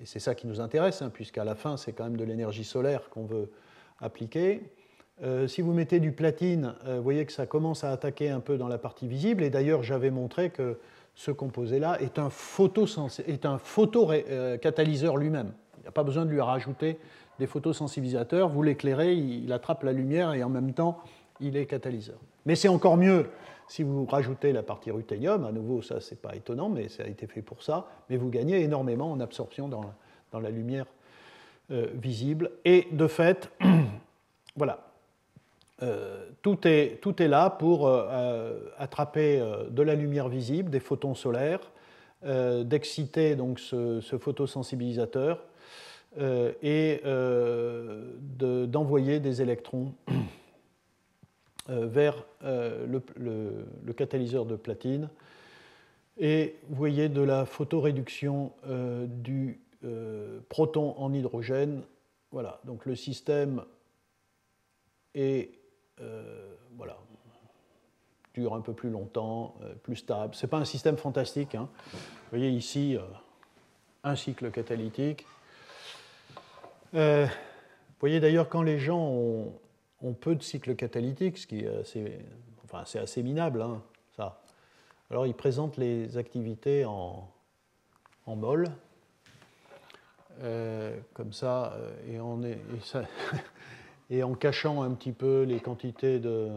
[0.06, 3.10] c'est ça qui nous intéresse, hein, puisqu'à la fin, c'est quand même de l'énergie solaire
[3.10, 3.52] qu'on veut
[4.02, 4.72] appliquer.
[5.24, 8.58] Euh, si vous mettez du platine, vous voyez que ça commence à attaquer un peu
[8.58, 9.44] dans la partie visible.
[9.44, 10.80] Et d'ailleurs, j'avais montré que
[11.14, 12.30] ce composé-là est un,
[13.28, 15.52] est un photocatalyseur lui-même.
[15.78, 17.00] Il n'y a pas besoin de lui rajouter
[17.40, 21.00] des photosensibilisateurs, vous l'éclairez, il attrape la lumière et en même temps,
[21.40, 22.18] il est catalyseur.
[22.46, 23.28] Mais c'est encore mieux
[23.68, 27.08] si vous rajoutez la partie ruthénium, à nouveau, ça, c'est pas étonnant, mais ça a
[27.08, 30.86] été fait pour ça, mais vous gagnez énormément en absorption dans la, lumière
[31.72, 32.52] euh, visible.
[32.64, 33.52] Et de fait,
[34.56, 34.88] voilà,
[35.84, 41.72] euh, tout, est, là pour euh, attraper de la lumière visible, des photons solaires,
[42.24, 45.40] d'exciter donc ce photosensibilisateur
[46.20, 48.12] euh, et euh,
[48.66, 49.94] d'envoyer des électrons
[51.70, 53.02] euh, vers le,
[53.96, 55.10] catalyseur de platine.
[56.18, 58.52] Et vous voyez de la photoréduction
[59.08, 59.60] du
[60.50, 61.84] proton en hydrogène.
[62.32, 63.64] Voilà, donc le système
[65.14, 65.52] est
[66.76, 66.98] voilà,
[68.34, 70.34] dure un peu plus longtemps, plus stable.
[70.34, 71.54] Ce n'est pas un système fantastique.
[71.54, 71.70] Hein.
[71.94, 72.98] Vous voyez ici
[74.04, 75.28] un cycle catalytique
[76.94, 81.68] euh, vous voyez d'ailleurs quand les gens ont, peu de cycles catalytiques, ce qui est
[81.68, 82.20] assez,
[82.86, 83.82] c'est assez minable, hein,
[84.16, 84.42] ça.
[85.10, 87.30] Alors ils présentent les activités en,
[88.26, 88.68] mol,
[90.42, 93.04] euh, comme ça, euh, et, ça
[94.10, 96.50] et, en cachant un petit peu les quantités de.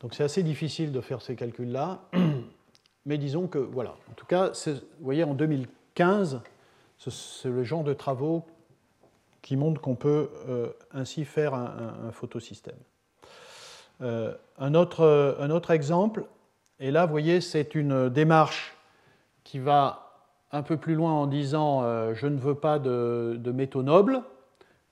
[0.00, 2.02] Donc c'est assez difficile de faire ces calculs-là,
[3.06, 3.96] mais disons que voilà.
[4.10, 6.40] En tout cas, vous voyez, en 2015,
[6.98, 8.44] c'est le genre de travaux
[9.44, 12.78] qui montre qu'on peut euh, ainsi faire un, photosystème.
[14.00, 16.24] Euh, un, autre, exemple,
[16.80, 18.74] et là, vous voyez, c'est une démarche
[19.44, 20.14] qui va
[20.50, 24.22] un peu plus loin en disant euh, je ne veux pas de, métaux nobles,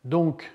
[0.05, 0.53] donc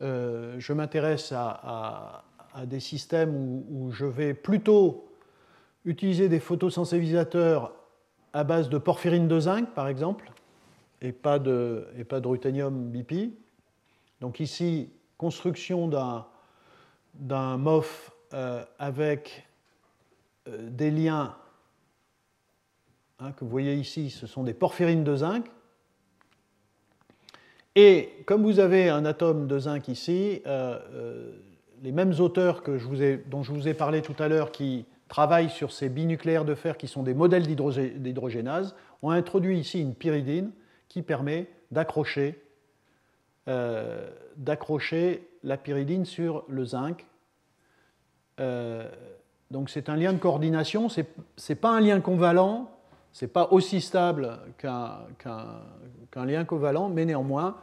[0.00, 2.24] je m'intéresse à,
[2.66, 5.06] des systèmes où, où, je vais plutôt
[5.84, 7.72] utiliser des photosensibilisateurs
[8.32, 10.32] à base de porphyrine de zinc, par exemple,
[11.02, 13.32] et pas de, et pas de ruthénium BP.
[14.20, 14.88] Donc ici,
[15.18, 15.88] construction
[17.14, 19.46] d'un MOF euh, avec
[20.48, 21.34] euh, des liens
[23.18, 25.44] hein, que vous voyez ici, ce sont des porphyrines de zinc.
[27.74, 31.32] Et comme vous avez un atome de zinc ici, euh,
[31.82, 32.78] les mêmes auteurs que
[33.28, 36.76] dont je vous ai parlé tout à l'heure qui travaillent sur ces binucléaires de fer
[36.76, 40.52] qui sont des modèles d'hydrogénase, ont introduit ici une pyridine
[40.92, 42.38] qui permet d'accrocher
[43.48, 44.10] euh,
[45.42, 47.06] la pyridine sur le zinc.
[48.40, 48.90] Euh,
[49.50, 52.70] donc c'est un lien de coordination, ce n'est pas un lien convalent,
[53.12, 55.06] ce n'est pas aussi stable qu'un
[56.26, 57.56] lien covalent, mais néanmoins,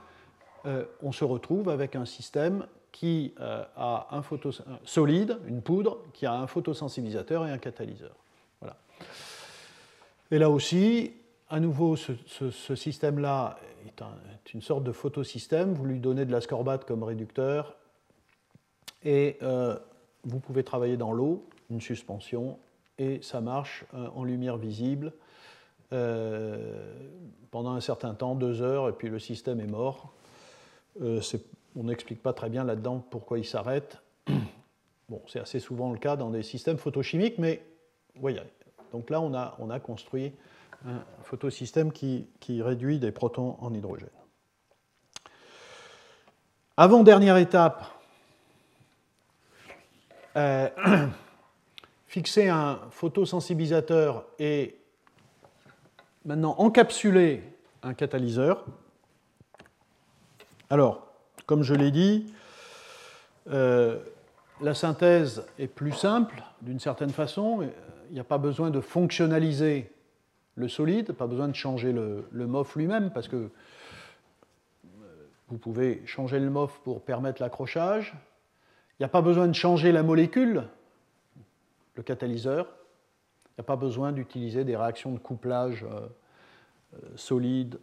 [0.66, 4.50] euh, on se retrouve avec un système qui euh, a un photo
[4.86, 8.16] solide, une poudre, qui a un photosensibilisateur et un catalyseur.
[8.60, 8.76] Voilà.
[10.32, 11.14] Et là aussi,
[11.50, 13.58] à nouveau, ce, système-là
[13.88, 15.74] est, une sorte de photosystème.
[15.74, 17.76] Vous lui donnez de l'ascorbate comme réducteur
[19.04, 19.78] et euh,
[20.24, 22.60] vous pouvez travailler dans l'eau, une suspension,
[22.98, 25.14] et ça marche en lumière visible
[27.52, 30.14] pendant un certain temps, deux heures, et puis le système est mort.
[31.02, 31.22] Euh,
[31.76, 33.98] on n'explique pas très bien là-dedans pourquoi il s'arrête.
[35.08, 37.64] Bon, c'est assez souvent le cas dans des systèmes photochimiques, mais
[38.18, 38.42] voyez.
[38.92, 39.34] Donc là, on
[39.72, 40.34] a construit
[40.86, 42.28] un photosystème qui,
[42.62, 44.10] réduit des protons en hydrogène.
[46.78, 47.86] Avant-dernière étape,
[50.38, 50.70] euh,
[52.08, 54.80] fixer un photosensibilisateur et
[56.26, 57.44] maintenant encapsuler
[57.84, 58.66] un catalyseur.
[60.70, 61.08] Alors,
[61.46, 62.34] comme je l'ai dit,
[63.50, 64.00] euh,
[64.62, 67.68] la synthèse est plus simple d'une certaine façon.
[68.10, 69.92] Il n'y a pas besoin de fonctionnaliser
[70.60, 73.50] le solide, pas besoin de changer le, MOF lui-même, parce que euh,
[75.48, 78.14] vous pouvez changer le MOF pour permettre l'accrochage.
[79.00, 80.64] Il n'y a pas besoin de changer la molécule,
[81.96, 82.68] le catalyseur.
[83.48, 87.80] Il n'y a pas besoin d'utiliser des réactions de couplage euh, solides,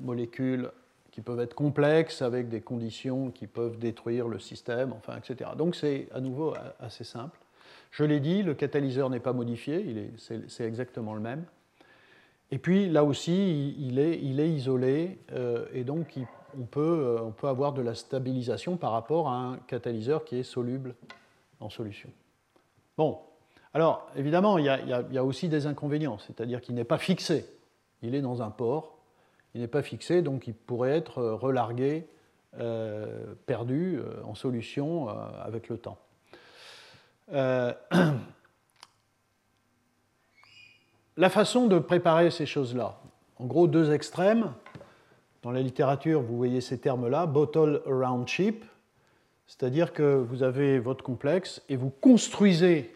[0.00, 0.70] molécules
[1.10, 5.50] qui peuvent être complexes avec des conditions qui peuvent détruire le système, enfin, etc.
[5.58, 7.38] Donc c'est à nouveau assez simple.
[7.90, 11.44] Je l'ai dit, le catalyseur n'est pas modifié, c'est exactement le même.
[12.50, 16.18] Et puis là aussi, il est, isolé euh, et donc
[16.58, 20.36] on, peut, euh, on peut avoir de la stabilisation par rapport à un catalyseur qui
[20.36, 20.94] est soluble
[21.60, 22.08] en solution.
[22.96, 23.18] Bon,
[23.74, 27.44] alors évidemment, il y a, aussi des inconvénients, c'est-à-dire qu'il n'est pas fixé.
[28.02, 28.94] Il est dans un port
[29.54, 32.06] il n'est pas fixé, donc il pourrait être euh, relargué,
[33.46, 35.98] perdu en solution avec le temps.
[41.18, 43.00] la façon de préparer ces choses-là,
[43.38, 44.54] en gros deux extrêmes.
[45.42, 48.64] Dans la littérature, vous voyez ces termes-là, bottle around chip,
[49.48, 52.94] c'est-à-dire que vous avez votre complexe et vous construisez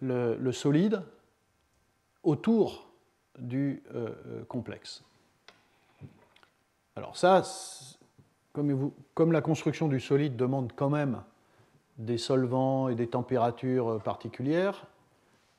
[0.00, 1.02] le, solide
[2.22, 2.88] autour
[3.38, 3.82] du
[4.48, 5.04] complexe.
[6.96, 7.42] Alors ça,
[8.52, 11.22] comme, la construction du solide demande quand même
[11.98, 14.86] des solvants et des températures particulières,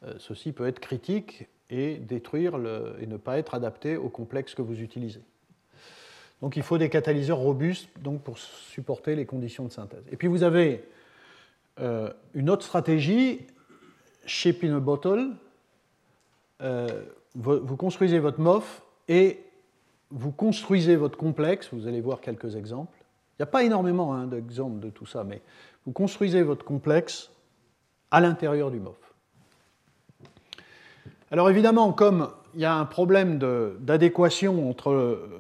[0.04, 2.56] euh, ceci peut être critique et détruire
[3.00, 5.22] et ne pas être adapté au complexe que vous utilisez.
[6.42, 10.04] Donc il faut des catalyseurs robustes donc, pour supporter les conditions de synthèse.
[10.12, 10.84] Et puis vous avez
[11.80, 13.48] euh, une autre stratégie,
[14.26, 15.32] shape in a bottle.
[16.62, 16.88] Euh,
[17.36, 19.44] vous construisez votre MOF et
[20.10, 22.98] vous construisez votre complexe, vous allez voir quelques exemples.
[23.34, 25.42] Il n'y a pas énormément hein, d'exemples de tout ça, mais
[25.86, 27.32] vous construisez votre complexe
[28.12, 29.05] à l'intérieur du MOF.
[31.32, 33.40] Alors évidemment, comme il y a un problème
[33.80, 34.94] d'adéquation entre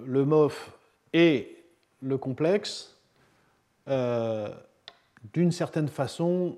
[0.05, 0.71] le, MOF
[1.13, 1.63] et
[2.01, 2.97] le complexe,
[3.87, 4.49] euh,
[5.33, 6.57] d'une certaine façon,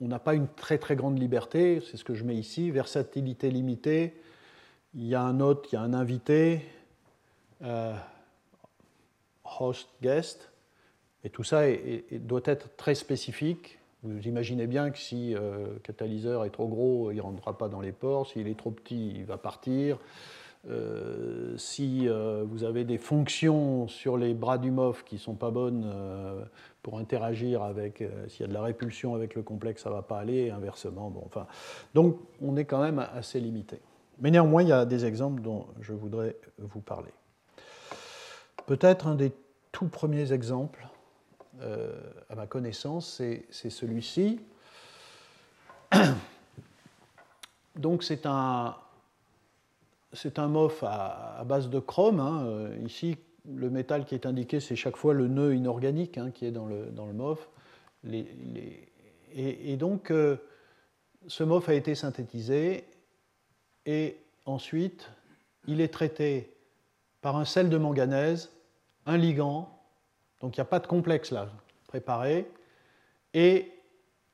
[0.00, 3.50] on n'a pas une très très grande liberté, c'est ce que je mets ici, versatilité
[3.50, 4.16] limitée,
[4.94, 6.62] il y a un hôte, il y a un invité,
[7.62, 7.94] euh,
[9.44, 10.50] host, guest,
[11.24, 11.64] et tout ça
[12.12, 13.79] doit être très spécifique.
[14.02, 17.68] Vous imaginez bien que si le euh, catalyseur est trop gros, il ne rentrera pas
[17.68, 18.26] dans les ports.
[18.26, 19.98] S'il est trop petit, il va partir.
[20.68, 25.50] Euh, si vous avez des fonctions sur les bras du MOF qui ne sont pas
[25.50, 25.90] bonnes
[26.82, 30.02] pour interagir avec, s'il y a de la répulsion avec le complexe, ça ne va
[30.02, 31.10] pas aller, inversement.
[31.10, 31.46] Bon, enfin,
[31.94, 33.80] donc on est quand même assez limité.
[34.20, 37.12] Mais néanmoins, il y a des exemples dont je voudrais vous parler.
[38.66, 39.32] Peut-être un des
[39.72, 40.86] tout premiers exemples,
[41.60, 43.20] euh, à ma connaissance,
[43.50, 44.40] c'est celui-ci.
[47.76, 48.76] Donc c'est un,
[50.12, 52.20] c'est un MOF à, base de chrome.
[52.20, 52.44] Hein.
[52.46, 56.46] Euh, ici, le métal qui est indiqué, c'est chaque fois le nœud inorganique hein, qui
[56.46, 57.48] est dans le, dans le MOF.
[59.32, 60.36] et, donc, euh,
[61.26, 62.84] ce MOF a été synthétisé
[63.86, 65.10] et ensuite,
[65.66, 66.54] il est traité
[67.20, 68.50] par un sel de manganèse
[69.06, 69.79] un ligand,
[70.40, 71.48] donc il n'y a pas de complexe là
[71.86, 72.48] préparé,
[73.34, 73.72] et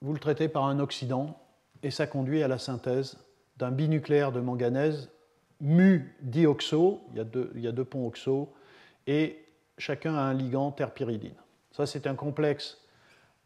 [0.02, 1.38] vous le traitez par un oxydant,
[1.82, 3.18] et ça conduit à la synthèse
[3.57, 5.11] d'un binucléaire de manganèse
[5.61, 8.52] mu dioxo, il y a deux, il y a deux ponts oxo,
[9.07, 9.42] et
[9.78, 11.34] chacun a un ligand terpyridine.
[11.72, 12.78] Ça, c'est un complexe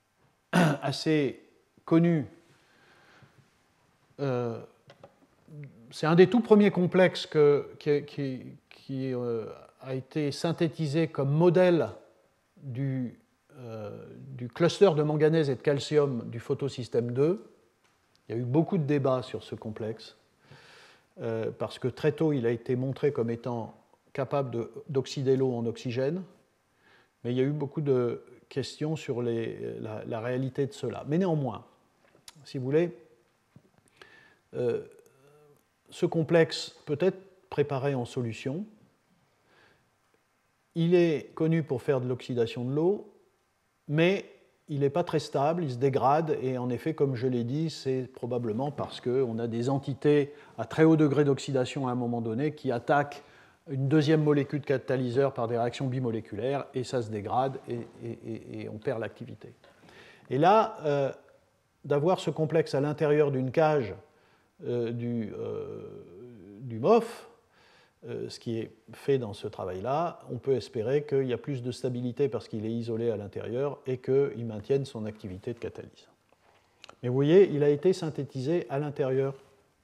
[0.53, 1.41] assez
[1.85, 2.27] connu.
[5.91, 7.27] C'est un des tout premiers complexes
[7.79, 9.15] qui,
[9.83, 11.89] a été synthétisé comme modèle
[12.63, 13.19] du,
[14.29, 17.45] du, cluster de manganèse et de calcium du photosystème 2.
[18.29, 20.17] Il y a eu beaucoup de débats sur ce complexe,
[21.59, 23.75] parce que très tôt il a été montré comme étant
[24.13, 26.23] capable d'oxyder l'eau en oxygène,
[27.23, 31.05] mais il y a eu beaucoup de questions sur la, réalité de cela.
[31.07, 31.65] Mais néanmoins,
[32.45, 32.97] si vous voulez,
[34.55, 34.83] euh,
[35.91, 38.65] ce complexe peut être préparé en solution.
[40.75, 43.13] Il est connu pour faire de l'oxydation de l'eau,
[43.89, 44.25] mais
[44.69, 47.71] il n'est pas très stable, il se dégrade, et en effet, comme je l'ai dit,
[47.71, 52.21] c'est probablement parce qu'on a des entités à très haut degré d'oxydation à un moment
[52.21, 53.25] donné qui attaquent
[53.69, 59.01] une deuxième molécule catalyseur par des réactions bimoléculaires et ça se dégrade et, on perd
[59.01, 59.53] l'activité.
[60.29, 61.13] Et là, euh,
[61.85, 63.95] d'avoir ce complexe à l'intérieur d'une cage
[64.67, 65.81] euh, du, euh,
[66.61, 67.30] du, MOF,
[68.03, 71.71] ce qui est fait dans ce travail-là, on peut espérer qu'il y a plus de
[71.71, 76.09] stabilité parce qu'il est isolé à l'intérieur et qu'il maintienne son activité de catalyse.
[77.03, 79.35] Mais vous voyez, il a été synthétisé à l'intérieur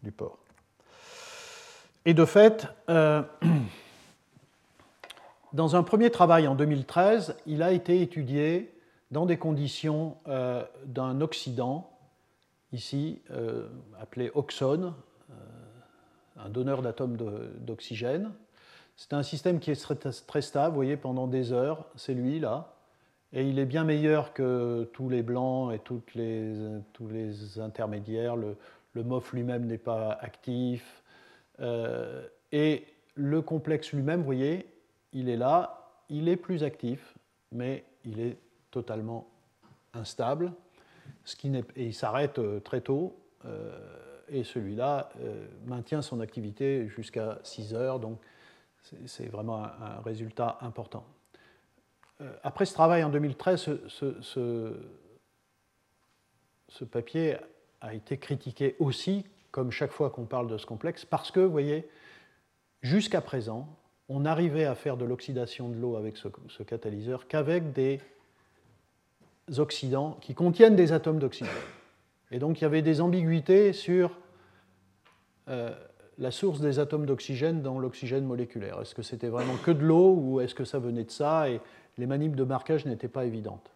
[0.02, 0.38] du port.
[2.04, 3.22] Et de fait, euh,
[5.52, 8.72] dans un premier travail en 2013, il a été étudié
[9.10, 11.90] dans des conditions euh, d'un oxydant,
[12.72, 13.68] ici euh,
[14.00, 14.92] appelé oxone,
[16.38, 17.16] un donneur d'atomes
[17.60, 18.32] d'oxygène.
[18.96, 22.76] C'est un système qui est très stable, vous voyez, pendant des heures, c'est lui là,
[23.32, 26.54] et il est bien meilleur que tous les blancs et toutes les,
[26.92, 28.36] tous les intermédiaires.
[28.36, 28.56] Le,
[28.94, 31.02] MOF lui-même n'est pas actif,
[31.60, 34.66] euh, et le complexe lui-même, vous voyez,
[35.12, 37.14] il est là, il est plus actif,
[37.52, 38.38] mais il est
[38.70, 39.28] totalement
[39.92, 40.52] instable,
[41.24, 43.78] ce qui et il s'arrête euh, très tôt, euh,
[44.28, 45.10] et celui-là
[45.66, 48.18] maintient son activité jusqu'à 6 heures, donc
[49.06, 51.04] c'est vraiment un, résultat important.
[52.42, 54.74] après ce travail en 2013, ce,
[56.68, 57.36] ce papier
[57.80, 59.24] a été critiqué aussi
[59.56, 61.88] comme chaque fois qu'on parle de ce complexe, parce que, vous voyez,
[62.82, 63.66] jusqu'à présent,
[64.10, 67.98] on n'arrivait à faire de l'oxydation de l'eau avec ce, catalyseur qu'avec des
[69.56, 71.54] oxydants qui contiennent des atomes d'oxygène.
[72.30, 74.18] Et donc il y avait des ambiguïtés sur
[75.48, 75.70] euh,
[76.18, 78.80] la source des atomes d'oxygène dans l'oxygène moléculaire.
[78.80, 81.48] Est-ce que c'était vraiment que de l'eau ou est-ce que ça venait de ça?
[81.50, 81.60] Et
[81.98, 83.70] les manips de marquage n'étaient pas évidentes.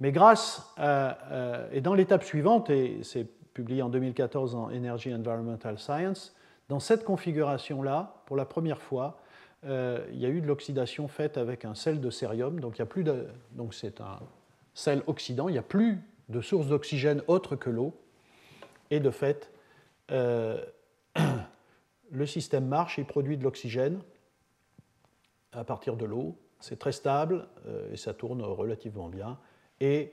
[0.00, 5.14] Mais grâce à, euh, et dans l'étape suivante, et c'est publié en 2014 en Energy
[5.14, 6.34] Environmental Science.
[6.68, 9.18] Dans cette configuration-là, pour la première fois,
[9.64, 12.60] euh, il y a eu de l'oxydation faite avec un sel de cérium.
[12.60, 13.04] Donc, il y a plus
[13.52, 14.18] donc c'est un
[14.74, 15.48] sel oxydant.
[15.48, 17.94] Il n'y a plus de source d'oxygène autre que l'eau.
[18.90, 19.50] Et de fait,
[20.10, 20.64] euh,
[22.10, 24.00] le système marche, il produit de l'oxygène
[25.52, 26.36] à partir de l'eau.
[26.60, 29.38] C'est très stable euh, et ça tourne relativement bien.
[29.80, 30.12] Et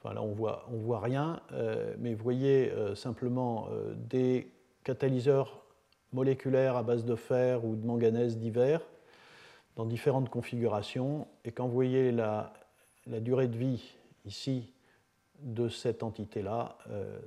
[0.00, 4.48] Enfin, là, on voit, voit rien, euh, mais vous voyez simplement des
[4.84, 5.64] catalyseurs
[6.12, 8.80] moléculaires à base de fer ou de manganèse divers
[9.78, 11.26] dans différentes configurations.
[11.44, 12.52] Et quand vous voyez la,
[13.06, 13.94] durée de vie
[14.26, 14.72] ici
[15.40, 16.76] de cette entité-là,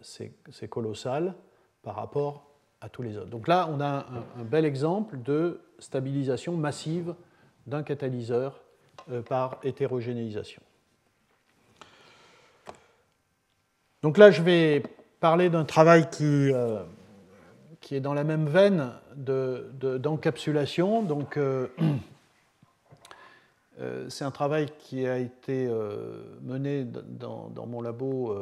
[0.02, 1.36] c'est colossal
[1.82, 2.46] par rapport
[2.82, 3.30] à tous les autres.
[3.30, 4.06] Donc là, on a
[4.38, 7.16] un bel exemple de stabilisation massive
[7.68, 8.62] d'un catalyseur
[9.28, 10.62] par hétérogénéisation.
[14.02, 14.82] Donc là, je vais
[15.20, 16.80] parler d'un travail qui, euh,
[17.92, 21.04] est dans la même veine d'encapsulation.
[21.04, 21.94] Donc, euh, euh,
[24.10, 25.68] c'est un travail qui a été
[26.42, 28.38] mené dans, mon labo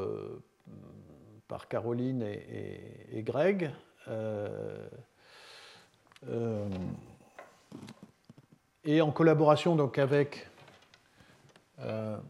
[1.47, 3.71] par Caroline et, Greg.
[8.83, 10.49] et en collaboration donc, avec
[11.77, 12.21] Anne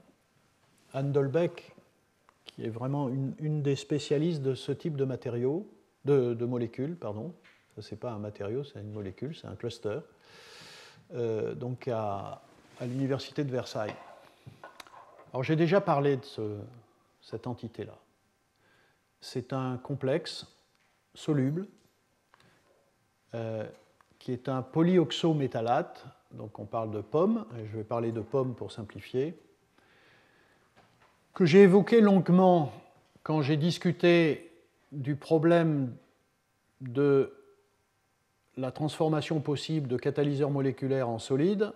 [1.11, 1.75] Dolbeck
[2.59, 5.65] qui est vraiment une, des spécialistes de ce type de matériaux,
[6.03, 7.33] de, molécules, pardon.
[7.77, 9.99] Ce n'est pas un matériau, c'est une molécule, c'est un cluster.
[11.13, 12.41] Euh, donc à,
[12.85, 13.95] l'université de Versailles.
[15.33, 16.57] Alors j'ai déjà parlé de
[17.21, 17.97] cette entité-là.
[19.21, 20.47] C'est un complexe
[21.13, 21.67] soluble
[23.35, 23.65] euh,
[24.17, 26.05] qui est un polyoxométallate.
[26.31, 29.37] Donc on parle de pomme, je vais parler de pomme pour simplifier
[31.39, 32.73] que j'ai évoqué longuement
[33.23, 34.51] quand j'ai discuté
[34.91, 35.95] du problème
[36.81, 37.33] de
[38.57, 41.71] la transformation possible de catalyseurs moléculaires en solides.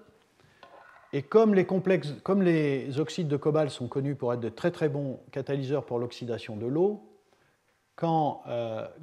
[1.15, 4.71] Et comme les, complexes, comme les oxydes de cobalt sont connus pour être de très
[4.71, 7.07] très bons catalyseurs pour l'oxydation de l'eau,
[7.95, 8.41] quand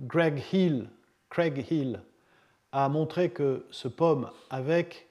[0.01, 0.91] Greg Hill,
[1.29, 2.01] Craig Hill
[2.73, 5.07] a montré que ce pomme avec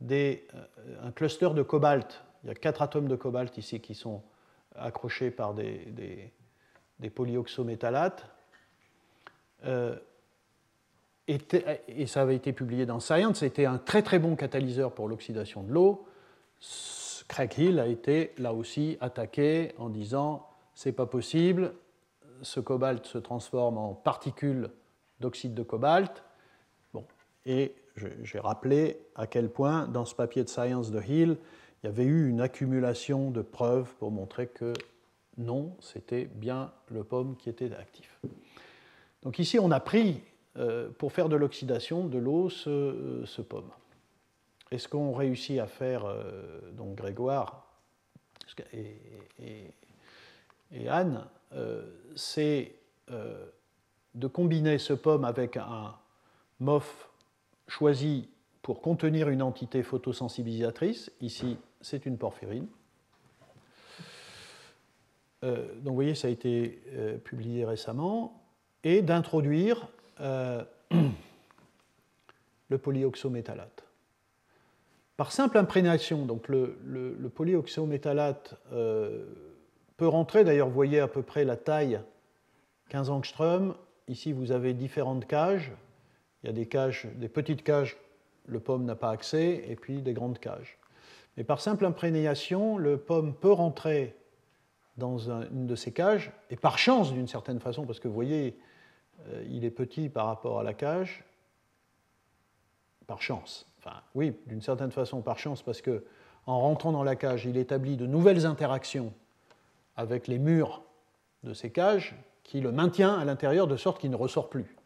[0.00, 0.46] des,
[1.02, 4.22] un cluster de cobalt, il y a quatre atomes de cobalt ici qui sont
[4.76, 6.32] accrochés par des,
[7.00, 8.24] des, polyoxométallates,
[11.26, 15.64] et ça avait été publié dans Science, c'était un très très bon catalyseur pour l'oxydation
[15.64, 16.06] de l'eau.
[17.28, 21.72] Craig Hill a été là aussi attaqué en disant c'est pas possible,
[22.42, 24.70] ce cobalt se transforme en particules
[25.20, 26.22] d'oxyde de cobalt.
[26.92, 27.04] Bon,
[27.46, 31.36] et j'ai rappelé à quel point dans ce papier de Science de Hill,
[31.82, 34.72] il y avait eu une accumulation de preuves pour montrer que
[35.38, 38.20] non, c'était bien le pomme qui était actif.
[39.22, 40.20] Donc ici, on a pris
[40.58, 43.70] euh, pour faire de l'oxydation de l'eau ce, euh, ce, pomme.
[44.72, 47.68] Est-ce qu'on réussit à faire, euh, donc Grégoire
[48.72, 48.96] et,
[50.72, 51.24] et, Anne,
[52.14, 52.74] c'est
[53.08, 55.94] de combiner ce pomme avec un
[56.60, 57.08] MOF
[57.66, 58.28] choisi
[58.60, 61.10] pour contenir une entité photosensibilisatrice.
[61.22, 62.66] Ici, c'est une porphyrine.
[65.42, 66.82] donc vous voyez, ça a été
[67.24, 68.42] publié récemment.
[68.84, 69.88] Et d'introduire
[70.20, 70.64] euh,
[72.68, 73.84] le polyoxométallate.
[75.16, 77.30] Par simple imprégnation, donc le, le,
[78.72, 79.24] euh,
[79.96, 82.00] peut rentrer, d'ailleurs vous voyez à peu près la taille
[82.88, 83.74] 15 angstrom.
[84.08, 85.72] Ici vous avez différentes cages.
[86.42, 87.96] Il y a des cages, des petites cages,
[88.46, 90.78] le pomme n'a pas accès, et puis des grandes cages.
[91.36, 94.16] Mais par simple imprégnation, le pomme peut rentrer
[94.96, 98.58] dans une de ces cages, et par chance d'une certaine façon, parce que vous voyez,
[99.28, 101.24] euh, il est petit par rapport à la cage,
[103.06, 103.71] par chance.
[103.84, 106.04] Enfin, oui, d'une certaine façon par chance, parce que
[106.46, 109.12] en rentrant dans la cage, il établit de nouvelles interactions
[109.96, 110.82] avec les murs
[111.42, 112.14] de ces cages
[112.44, 114.76] qui le maintient à l'intérieur de sorte qu'il ne ressort plus.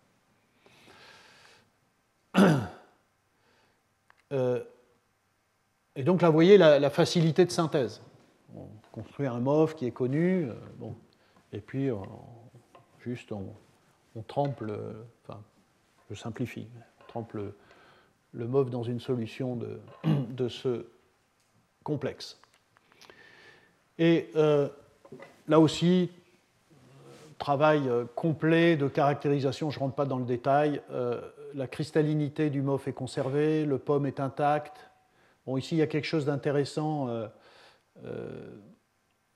[4.32, 4.60] Euh,
[5.94, 8.02] et donc là, vous voyez la, facilité de synthèse.
[8.56, 10.90] On construit un MOF qui est connu, euh,
[11.52, 11.90] et puis
[12.98, 13.54] juste on,
[14.26, 15.40] trempe, le, enfin,
[16.10, 16.66] je simplifie,
[17.06, 17.36] trempe
[18.36, 19.58] le MOV dans une solution
[20.04, 20.86] de, ce
[21.82, 22.38] complexe.
[23.98, 24.68] Et euh,
[25.48, 26.10] là aussi,
[27.38, 30.82] travail euh, complet de caractérisation, je ne rentre pas dans le détail.
[30.90, 31.20] Euh,
[31.54, 34.90] la cristallinité du MOF est conservée, le pomme est intact.
[35.46, 37.08] Bon, ici, il y a quelque chose d'intéressant.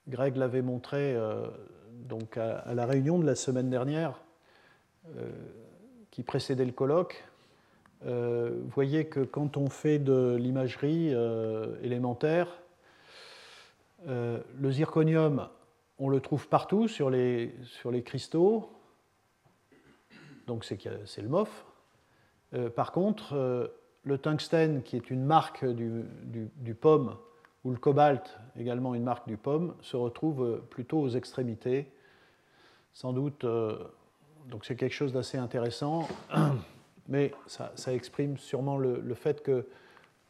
[0.08, 1.16] Greg l'avait montré
[1.92, 4.20] donc à, la réunion de la semaine dernière.
[6.10, 7.24] Qui précédait le colloque,
[8.04, 12.48] vous voyez que quand on fait de l'imagerie euh, élémentaire,
[14.06, 15.48] le zirconium,
[15.98, 18.70] on le trouve partout sur les, sur les cristaux,
[20.46, 21.66] donc c'est le MOF.
[22.74, 23.70] par contre,
[24.04, 26.04] le tungstène, qui est une marque du,
[26.56, 27.16] du, pomme,
[27.64, 31.92] ou le cobalt, également une marque du pomme, se retrouve plutôt aux extrémités,
[32.94, 33.44] sans doute
[34.50, 36.08] donc c'est quelque chose d'assez intéressant,
[37.10, 39.66] mais ça, exprime sûrement le, fait que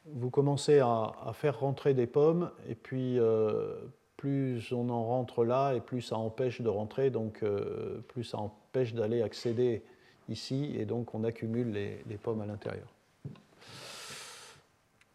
[0.07, 3.75] vous commencez à, faire rentrer des pommes, et puis euh,
[4.17, 8.39] plus on en rentre là, et plus ça empêche de rentrer, donc euh, plus ça
[8.39, 9.83] empêche d'aller accéder
[10.31, 12.89] ici, et donc on accumule les, pommes à l'intérieur.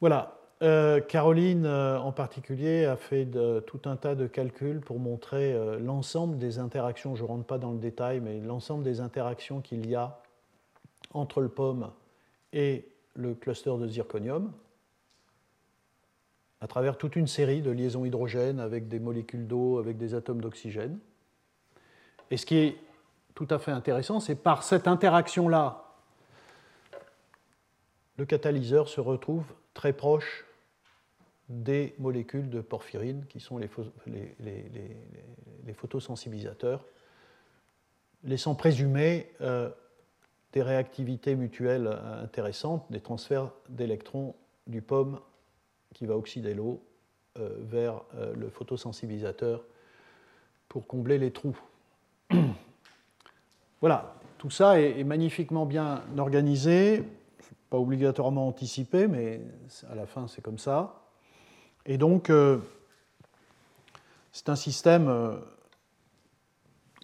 [0.01, 3.27] Voilà, euh, Caroline, en particulier, a fait
[3.65, 7.71] tout un tas de calculs pour montrer l'ensemble des interactions, je ne rentre pas dans
[7.71, 10.19] le détail, mais l'ensemble des interactions qu'il y a
[11.15, 11.91] entre le pomme
[12.53, 12.85] et
[13.15, 14.51] le cluster de zirconium,
[16.61, 20.41] à travers toute une série de liaisons hydrogènes avec des molécules d'eau, avec des atomes
[20.41, 20.99] d'oxygène.
[22.31, 22.77] Et ce qui est
[23.33, 25.83] tout à fait intéressant, c'est par cette interaction-là,
[28.17, 30.45] le catalyseur se retrouve très proche
[31.49, 33.69] des molécules de porphyrine qui sont les,
[35.73, 36.85] photosensibilisateurs,
[38.23, 39.69] laissant présumer euh,
[40.55, 41.87] des réactivités mutuelles
[42.23, 44.35] intéressantes, des transferts d'électrons
[44.67, 45.19] du pomme
[45.93, 46.81] qui va oxyder l'eau
[47.37, 49.63] euh, vers euh, le photosensibilisateur
[50.69, 51.59] pour combler les trous.
[53.81, 57.03] voilà, tout ça est magnifiquement bien organisé,
[57.69, 59.41] pas obligatoirement anticipé, mais
[59.89, 61.01] à la fin c'est comme ça.
[61.85, 62.59] Et donc, euh,
[64.31, 65.37] c'est un système euh,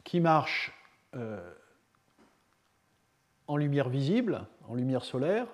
[0.04, 0.74] qui marche
[1.16, 1.40] euh,
[3.52, 5.46] en lumière visible, en lumière solaire.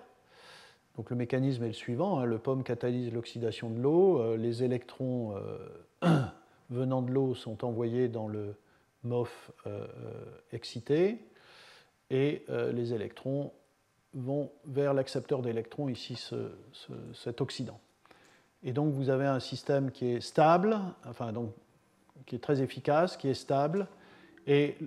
[0.95, 2.25] Donc le mécanisme est le suivant, hein.
[2.25, 5.33] le pomme catalyse l'oxydation de l'eau, les électrons
[6.69, 8.55] venant de l'eau sont envoyés dans le
[9.03, 9.51] MOF
[10.51, 11.17] excité,
[12.11, 13.51] et les électrons
[14.13, 16.23] vont vers l'accepteur d'électrons, ici
[17.13, 17.79] cet oxydant.
[18.63, 21.51] Et donc vous avez un système qui est stable, enfin donc
[22.27, 23.87] qui est très efficace, qui est stable,
[24.45, 24.77] et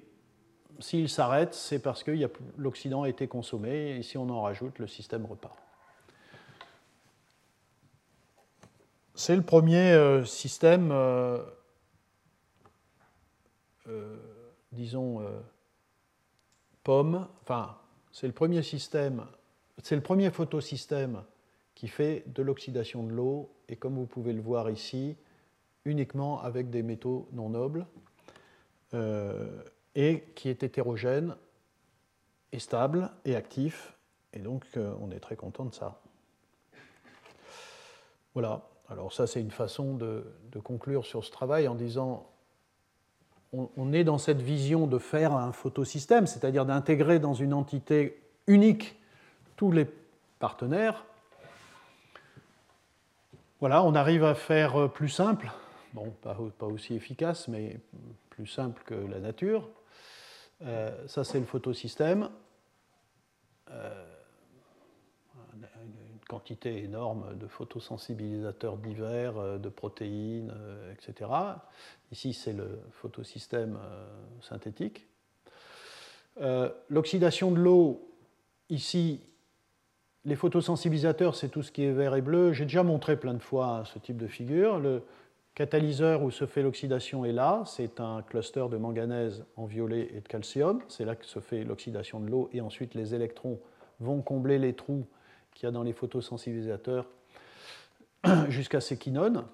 [0.79, 2.13] s'il s'arrête, c'est parce que
[2.57, 5.59] l'oxydant a été consommé, et si on en rajoute, le système repart.
[9.15, 11.43] C'est le premier euh, système, euh,
[13.89, 14.17] euh,
[14.73, 15.23] disons,
[16.85, 17.77] pomme, enfin,
[18.13, 19.27] c'est le premier système,
[19.83, 21.23] c'est le premier photosystème
[21.75, 25.17] qui fait de l'oxydation de l'eau, et comme vous pouvez le voir ici,
[25.85, 27.87] uniquement avec des métaux non nobles,
[29.95, 31.37] et qui est hétérogène,
[32.53, 33.95] et stable, et actif,
[34.33, 34.65] et donc
[35.01, 36.01] on est très content de ça.
[38.35, 38.63] Voilà.
[38.89, 40.25] Alors ça, c'est une façon de,
[40.65, 42.27] conclure sur ce travail en disant
[43.53, 48.97] on, est dans cette vision de faire un photosystème, c'est-à-dire d'intégrer dans une entité unique
[49.57, 49.89] tous les
[50.39, 51.05] partenaires.
[53.59, 55.51] Voilà, on arrive à faire plus simple,
[55.93, 56.37] bon, pas,
[56.67, 57.79] aussi efficace, mais
[58.31, 59.69] plus simple que la nature.
[60.63, 62.29] Euh, ça, c'est le photosystème.
[63.71, 64.05] Euh,
[66.29, 70.55] quantité énorme de photosensibilisateurs divers, euh, de protéines,
[70.93, 71.29] etc.
[72.13, 73.79] Ici, c'est le photosystème
[74.41, 75.07] synthétique.
[76.89, 78.15] L'oxydation de l'eau,
[78.69, 79.21] ici,
[80.25, 82.53] les photosensibilisateurs, c'est tout ce qui est vert et bleu.
[82.53, 84.81] J'ai déjà montré plein de fois ce type de figure.
[85.55, 87.63] Catalyseur où se fait l'oxydation est là.
[87.67, 90.81] C'est un cluster de manganèse en violet et de calcium.
[90.89, 92.49] C'est là que se fait l'oxydation de l'eau.
[92.53, 93.61] Et ensuite, les électrons
[93.99, 95.07] vont combler les trous
[95.55, 97.07] qu'il y a dans les photosensibilisateurs
[98.49, 99.45] jusqu'à ces quinones.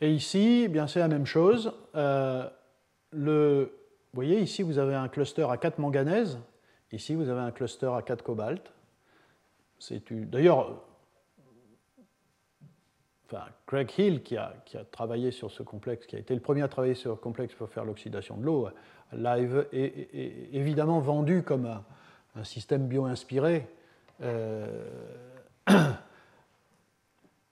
[0.00, 1.72] Et ici, eh bien c'est la même chose.
[1.96, 2.48] Euh,
[3.12, 3.68] vous
[4.12, 6.38] voyez, ici, vous avez un cluster à 4 manganèse.
[6.92, 8.72] Ici, vous avez un cluster à 4 cobalt.
[10.10, 10.82] D'ailleurs,
[13.30, 14.54] enfin, Craig Hill, qui a,
[14.90, 17.68] travaillé sur ce complexe, qui a été le premier à travailler sur le complexe pour
[17.68, 18.68] faire l'oxydation de l'eau,
[19.12, 21.84] l'a évidemment vendu comme un,
[22.36, 23.66] un système bio-inspiré
[24.22, 24.88] euh,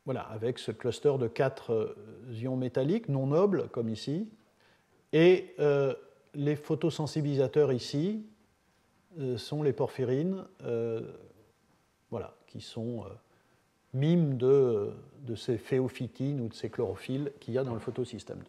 [0.04, 1.96] voilà, avec ce cluster de quatre euh,
[2.32, 4.28] ions métalliques non nobles, comme ici,
[5.12, 5.94] et euh,
[6.34, 8.26] les photosensibilisateurs ici
[9.38, 10.44] sont les porphyrines,
[12.10, 13.06] voilà, qui sont
[13.96, 14.92] mimes de,
[15.34, 18.44] ces phéophytines ou de ces chlorophylles qu'il y a dans le photosystème 2.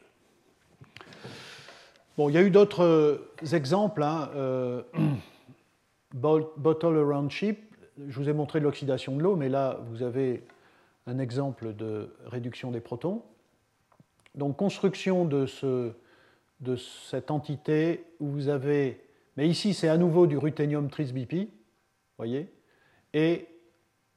[2.17, 3.21] Bon, il y a eu d'autres
[3.51, 4.03] exemples.
[4.03, 4.29] Hein,
[6.13, 7.59] bottle around chip,
[8.07, 10.43] je vous ai montré l'oxydation de l'eau, mais là, vous avez
[11.05, 13.23] un exemple de réduction des protons.
[14.35, 15.91] Donc, construction de, ce,
[16.59, 19.01] de cette entité où vous avez.
[19.35, 21.49] Mais ici, c'est à nouveau du ruthénium tris-BP,
[22.17, 22.51] voyez,
[23.13, 23.47] et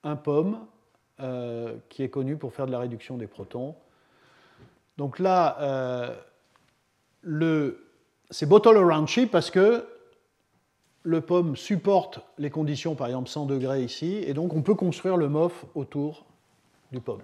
[0.02, 0.66] un pomme
[1.22, 3.74] euh, qui est connu pour faire de la réduction des protons.
[4.98, 6.14] Donc là, euh,
[8.30, 9.86] c'est bottle around chip parce que
[11.02, 15.16] le pomme supporte les conditions, par exemple 100 degrés ici, et donc on peut construire
[15.16, 16.26] le MOF autour
[16.92, 17.22] du pomme.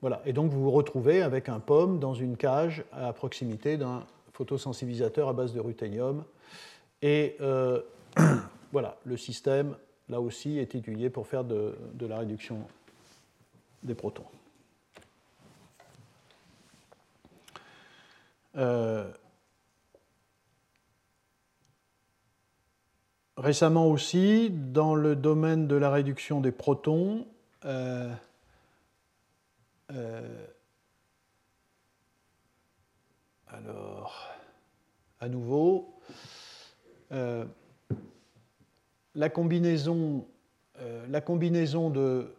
[0.00, 4.04] Voilà, et donc vous vous retrouvez avec un pomme dans une cage à proximité d'un
[4.32, 6.24] photosensibilisateur à base de ruthénium.
[7.02, 7.82] Et euh,
[8.72, 9.76] voilà, le système,
[10.10, 12.66] là aussi, est étudié pour faire de, la réduction
[13.82, 14.26] des protons.
[18.56, 19.10] Euh,
[23.36, 27.26] Récemment aussi, dans le domaine de la réduction des protons,
[27.64, 28.12] euh,
[29.92, 30.46] euh,
[33.46, 34.28] alors,
[35.20, 35.94] à nouveau,
[39.20, 40.26] la, combinaison,
[41.08, 42.34] la combinaison de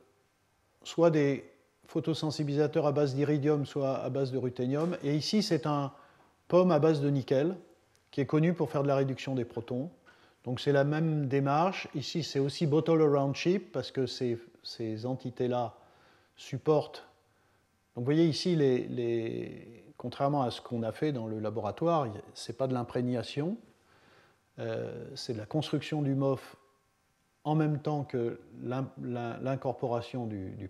[0.84, 1.46] soit des
[1.86, 5.92] photosensibilisateurs à base d'iridium, soit à base de ruthénium, et ici c'est un
[6.48, 7.56] pomme à base de nickel
[8.10, 9.90] qui est connu pour faire de la réduction des protons.
[10.44, 11.88] Donc c'est la même démarche.
[11.96, 15.76] Ici, c'est aussi bottle around chip parce que ces, ces entités-là
[16.36, 17.08] supportent.
[17.96, 22.52] Donc vous voyez ici, les, contrairement à ce qu'on a fait dans le laboratoire, ce
[22.52, 23.58] n'est pas de l'imprégnation,
[24.60, 26.58] euh, c'est de la construction du MOF
[27.44, 30.70] en même temps que l'incorporation du, du.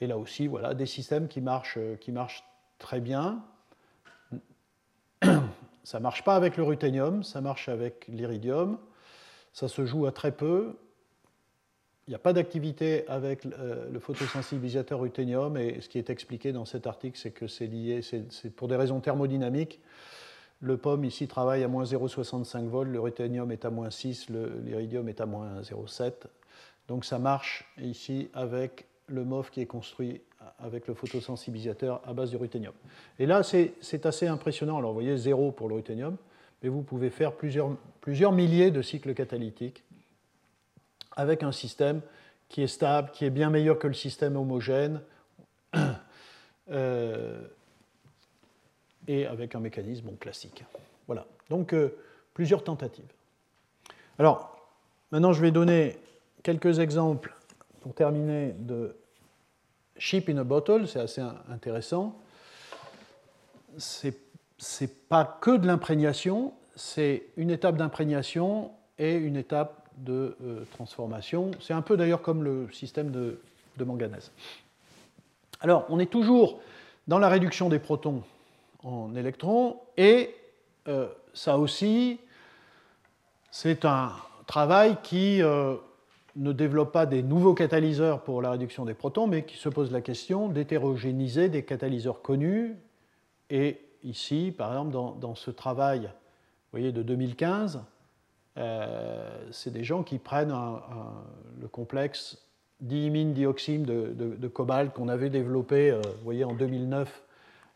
[0.00, 2.44] Et là aussi, voilà, des systèmes qui marchent, qui marchent
[2.78, 3.42] très bien.
[5.84, 8.76] Ça ne marche pas avec le ruthénium, ça marche avec l'iridium.
[9.52, 10.76] Ça se joue à très peu.
[12.08, 16.64] il n'y a pas d'activité avec le photosensibilisateur ruthénium, et ce qui est expliqué dans
[16.64, 19.80] cet article, c'est que c'est lié, c'est pour des raisons thermodynamiques.
[20.60, 24.28] Le pomme ici travaille à moins 0,65 volts, le ruthénium est à moins 6,
[24.64, 26.12] l'iridium est à moins 0,7.
[26.88, 30.20] Donc ça marche ici avec le MOF qui est construit
[30.58, 32.72] avec le photosensibilisateur à base de ruthénium.
[33.18, 34.78] Et là, c'est assez impressionnant.
[34.78, 36.16] Alors vous voyez, 0 pour le ruthénium,
[36.62, 39.82] mais vous pouvez faire plusieurs, plusieurs milliers de cycles catalytiques
[41.16, 42.00] avec un système
[42.48, 45.00] qui est stable, qui est bien meilleur que le système homogène.
[46.68, 47.46] Euh,
[49.08, 50.64] et avec un mécanisme classique.
[51.06, 51.96] Voilà, donc euh,
[52.34, 53.04] plusieurs tentatives.
[54.18, 54.68] Alors,
[55.12, 55.96] maintenant je vais donner
[56.42, 57.34] quelques exemples
[57.80, 58.96] pour terminer de
[59.98, 62.18] ship in a bottle, c'est assez intéressant.
[63.78, 64.14] C'est
[64.80, 71.50] n'est pas que de l'imprégnation, c'est une étape d'imprégnation et une étape de euh, transformation.
[71.60, 73.38] C'est un peu d'ailleurs comme le système de,
[73.76, 74.30] de manganèse.
[75.60, 76.60] Alors, on est toujours
[77.06, 78.22] dans la réduction des protons
[78.86, 79.80] en électrons.
[79.96, 80.34] Et
[80.88, 82.20] euh, ça aussi,
[83.50, 84.12] c'est un
[84.46, 85.74] travail qui euh,
[86.36, 89.90] ne développe pas des nouveaux catalyseurs pour la réduction des protons, mais qui se pose
[89.90, 92.76] la question d'hétérogénéiser des catalyseurs connus.
[93.50, 97.82] Et ici, par exemple, dans, ce travail vous voyez, de 2015,
[98.58, 100.54] euh, c'est des gens qui prennent
[101.60, 102.38] le complexe
[102.80, 107.25] diimine dioxyme de, cobalt qu'on avait développé vous voyez, en 2009 euh,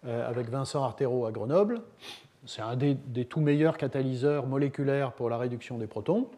[0.04, 1.82] avec Vincent Artero à Grenoble.
[2.46, 2.96] C'est un des,
[3.26, 6.28] tout meilleurs catalyseurs moléculaires pour la réduction des protons.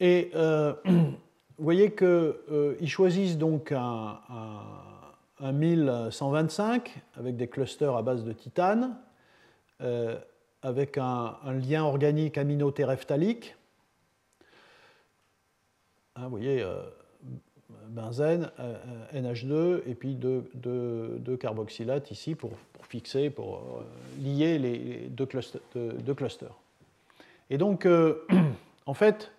[0.00, 1.14] Et euh, vous
[1.58, 4.18] voyez qu'ils euh, choisissent donc un,
[5.40, 8.96] 1125 avec des clusters à base de titane,
[10.62, 13.54] avec un, lien organique aminotéréphthalique.
[16.16, 16.66] Hein, vous voyez,
[17.88, 18.76] benzène, euh,
[19.12, 22.52] euh, NH2 et puis deux, carboxylates ici pour,
[22.82, 23.82] fixer, pour euh,
[24.20, 26.54] lier les deux clusters.
[27.50, 27.86] Et donc,
[28.86, 29.32] en fait,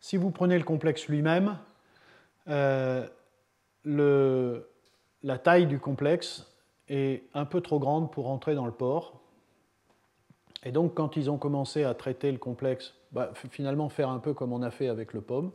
[0.00, 1.58] si vous prenez le complexe lui-même,
[2.46, 3.08] la
[5.38, 6.46] taille du complexe
[6.88, 9.20] est un peu trop grande pour entrer dans le port.
[10.64, 14.34] Et donc, quand ils ont commencé à traiter le complexe, bah, finalement faire un peu
[14.34, 15.52] comme on a fait avec le pomme,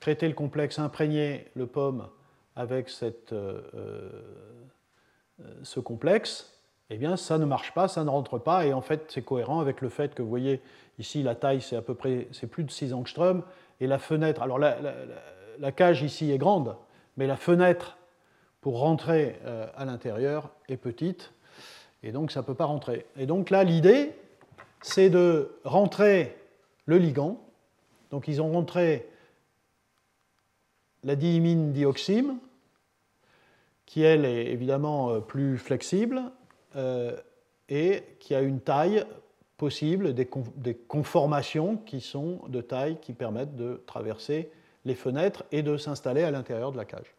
[0.00, 2.08] traiter le complexe, imprégner le pomme
[2.56, 6.58] avec cette, euh, euh, ce complexe,
[6.90, 9.60] eh bien, ça ne marche pas, ça ne rentre pas, et en fait, c'est cohérent
[9.60, 10.60] avec le fait que vous voyez
[10.98, 13.42] ici, la taille, c'est à peu près, c'est plus de 6 angstroms,
[13.80, 14.78] et la fenêtre, alors la,
[15.58, 16.74] la, cage ici est grande,
[17.16, 17.98] mais la fenêtre
[18.60, 21.32] pour rentrer euh, à l'intérieur est petite,
[22.02, 23.06] et donc ça ne peut pas rentrer.
[23.16, 24.12] Et donc là, l'idée,
[24.80, 26.36] c'est de rentrer
[26.86, 27.38] le ligand,
[28.10, 29.08] donc ils ont rentré
[31.04, 32.38] la diimine dioxyme,
[33.86, 36.20] qui elle est évidemment euh, plus flexible
[36.76, 37.16] euh,
[37.68, 39.04] et qui a une taille
[39.56, 40.26] possible, des,
[40.86, 44.50] conformations qui sont de taille qui permettent de traverser
[44.84, 47.14] les fenêtres et de s'installer à l'intérieur de la cage.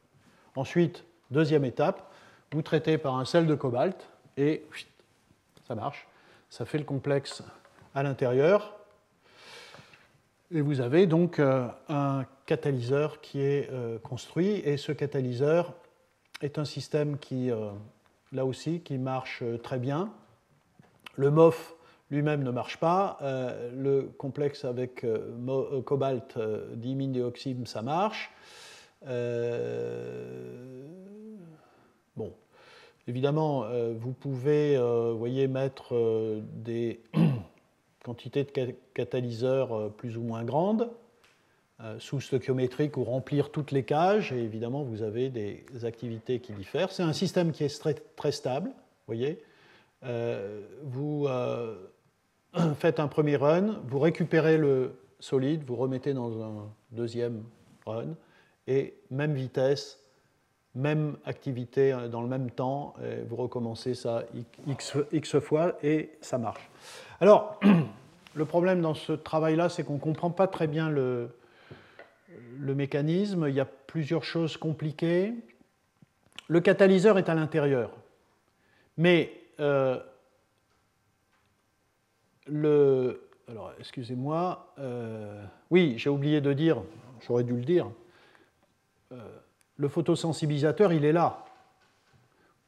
[0.56, 2.12] Ensuite, deuxième étape,
[2.52, 4.08] vous traitez par un sel de cobalt
[4.38, 4.64] et
[5.68, 6.08] ça marche.
[6.50, 7.44] Ça fait le complexe
[7.94, 8.76] à l'intérieur.
[10.52, 15.76] Et vous avez donc euh, un catalyseur qui est euh, construit et ce catalyseur
[16.42, 17.70] est un système qui, euh,
[18.32, 20.12] là aussi, qui marche euh, très bien.
[21.16, 21.76] Le MOF
[22.10, 23.20] lui-même ne marche pas.
[23.22, 25.06] le complexe avec
[25.86, 26.40] cobalt,
[26.74, 28.32] diimine dioxyde, ça marche.
[32.16, 32.34] bon,
[33.08, 34.76] évidemment, vous pouvez,
[35.16, 35.94] voyez, mettre
[36.42, 37.00] des
[38.04, 40.90] quantités de catalyseurs plus ou moins grandes.
[41.82, 46.52] Euh, sous stoichiométrique ou remplir toutes les cages, et évidemment, vous avez des activités qui
[46.52, 46.92] diffèrent.
[46.92, 48.72] C'est un système qui est très, très stable,
[49.08, 49.42] voyez.
[50.04, 51.78] Euh, vous euh,
[52.80, 57.44] faites un premier run, vous récupérez le solide, vous remettez dans un deuxième
[57.86, 58.10] run,
[58.68, 60.04] et même vitesse,
[60.76, 62.94] même activité dans le même temps,
[63.28, 64.24] vous recommencez ça
[64.68, 66.70] x, x fois, et ça marche.
[67.22, 67.58] Alors,
[68.34, 71.30] le problème dans ce travail-là, c'est qu'on ne comprend pas très bien le,
[72.60, 75.34] le mécanisme, il y a plusieurs choses compliquées.
[76.48, 77.92] Le catalyseur est à l'intérieur.
[78.98, 80.00] Mais euh,
[82.48, 83.30] le.
[83.48, 84.74] Alors, excusez-moi.
[84.80, 86.82] Euh, oui, j'ai oublié de dire,
[87.26, 87.90] j'aurais dû le dire.
[89.12, 89.18] Euh,
[89.78, 91.46] le photosensibilisateur, il est là.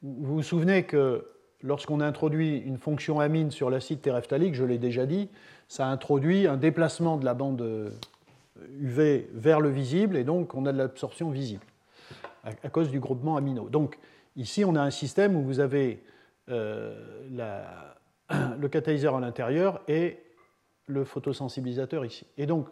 [0.02, 1.28] Vous vous souvenez que
[1.62, 5.28] lorsqu'on introduit une fonction amine sur l'acide téréphthalique, je l'ai déjà dit,
[5.68, 7.92] ça introduit un déplacement de la bande
[8.80, 11.64] UV vers le visible, et donc on a de l'absorption visible
[12.44, 13.68] à, cause du groupement amino.
[13.68, 13.98] Donc
[14.36, 16.02] ici, on a un système où vous avez
[16.48, 17.24] euh,
[18.58, 20.18] le catalyseur à l'intérieur et
[20.86, 22.26] le photosensibilisateur ici.
[22.36, 22.68] Et donc,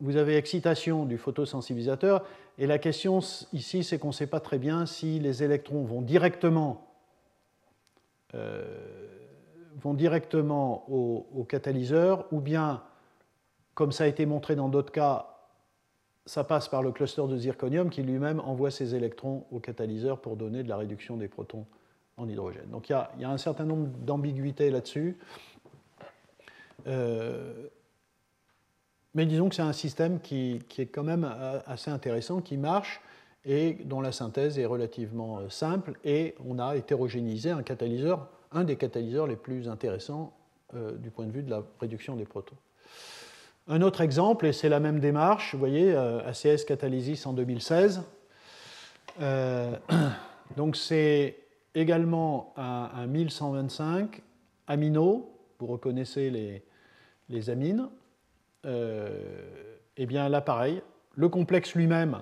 [0.00, 2.24] vous avez excitation du photosensibilisateur,
[2.58, 3.20] et la question
[3.52, 6.86] ici, c'est qu'on ne sait pas très bien si les électrons vont directement,
[8.34, 8.62] euh,
[9.76, 12.82] vont directement au, au, catalyseur, ou bien,
[13.76, 15.36] comme ça a été montré dans d'autres cas,
[16.24, 20.36] ça passe par le cluster de zirconium qui lui-même envoie ses électrons au catalyseur pour
[20.36, 21.66] donner de la réduction des protons
[22.16, 22.70] en hydrogène.
[22.70, 25.18] Donc il y a, un certain nombre d'ambiguïtés là-dessus.
[26.86, 27.68] Euh,
[29.14, 31.30] mais disons que c'est un système qui, est quand même
[31.66, 33.02] assez intéressant, qui marche
[33.44, 35.98] et dont la synthèse est relativement euh, simple.
[36.02, 40.32] Et on a hétérogénéisé un catalyseur, un des catalyseurs les plus intéressants
[40.74, 42.56] euh, du point de vue de la réduction des protons.
[43.68, 48.04] Un autre exemple, et c'est la même démarche, vous voyez, euh, ACS Catalysis en 2016.
[49.20, 49.74] Euh,
[50.56, 51.36] donc c'est
[51.74, 54.22] également un, 1125
[54.68, 56.62] amino, vous reconnaissez
[57.28, 57.88] les, amines.
[58.62, 59.08] et euh,
[59.96, 60.80] eh bien là, pareil,
[61.16, 62.18] le complexe lui-même,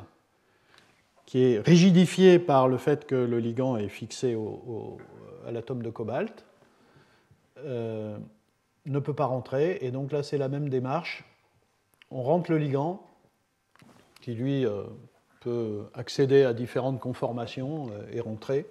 [1.26, 4.34] qui est rigidifié par le fait que le ligand est fixé
[5.46, 6.46] à l'atome de cobalt,
[7.58, 9.78] ne peut pas rentrer.
[9.82, 11.22] Et donc là, c'est la même démarche
[12.10, 13.02] on rentre le ligand,
[14.20, 14.84] qui lui euh,
[15.40, 18.66] peut accéder à différentes conformations euh, et rentrer,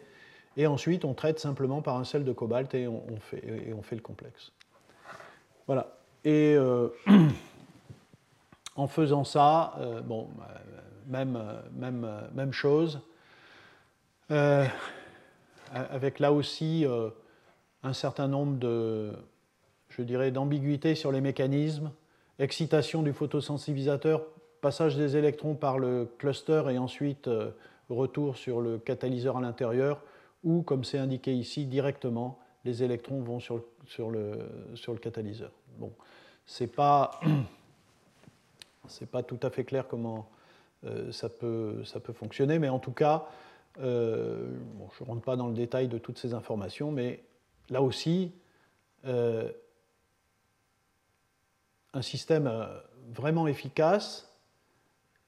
[0.58, 4.52] et ensuite on traite simplement par un sel de cobalt et on, fait, le complexe.
[5.68, 5.96] Voilà.
[6.24, 6.90] Et euh,
[8.76, 9.76] en faisant ça,
[11.08, 13.02] même, chose,
[14.30, 16.86] avec là aussi
[17.84, 19.14] un certain nombre de,
[20.32, 21.92] d'ambiguïtés sur les mécanismes
[22.40, 24.26] excitation du photosensibilisateur,
[24.62, 27.52] passage des électrons par le cluster et ensuite euh,
[27.90, 30.02] retour sur le catalyseur à l'intérieur,
[30.44, 33.62] ou comme c'est indiqué ici, directement, les électrons vont sur
[34.10, 34.40] le,
[35.02, 35.52] catalyseur.
[35.78, 35.92] Bon,
[36.46, 37.20] c'est pas,
[39.28, 40.30] tout à fait clair comment
[40.86, 43.28] euh, ça, peut, ça fonctionner, mais en tout cas,
[43.80, 44.50] euh,
[44.98, 47.24] je ne rentre pas dans le détail de toutes ces informations, mais
[47.70, 48.32] là aussi,
[51.94, 52.66] un système euh,
[53.14, 54.30] vraiment efficace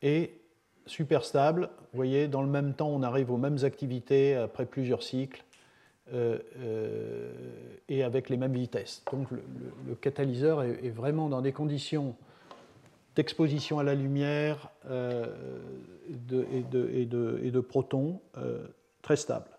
[0.02, 0.40] et
[0.86, 1.70] super stable.
[1.92, 5.44] Vous voyez, dans le même temps, on arrive aux mêmes activités après plusieurs cycles
[6.14, 7.32] euh, euh,
[7.90, 9.04] et avec les mêmes vitesses.
[9.12, 9.42] Donc le,
[9.96, 12.16] catalyseur est, vraiment dans des conditions
[13.16, 18.20] d'exposition à la lumière et, de, protons
[19.02, 19.50] très stables.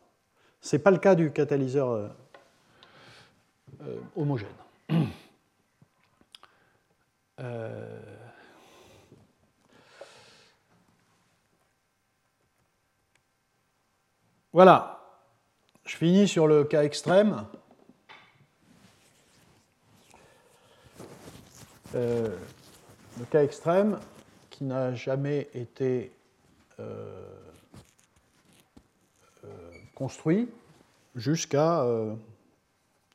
[0.61, 2.11] Ce n'est pas le cas du catalyseur
[4.15, 4.49] homogène.
[7.39, 8.01] Euh,
[14.53, 15.01] voilà,
[15.85, 17.47] je finis sur le cas extrême.
[21.95, 22.35] Euh,
[23.19, 24.01] le cas extrême
[24.51, 26.13] qui n'a jamais été
[26.81, 27.23] euh,
[29.95, 30.49] construit
[31.15, 31.85] jusqu'à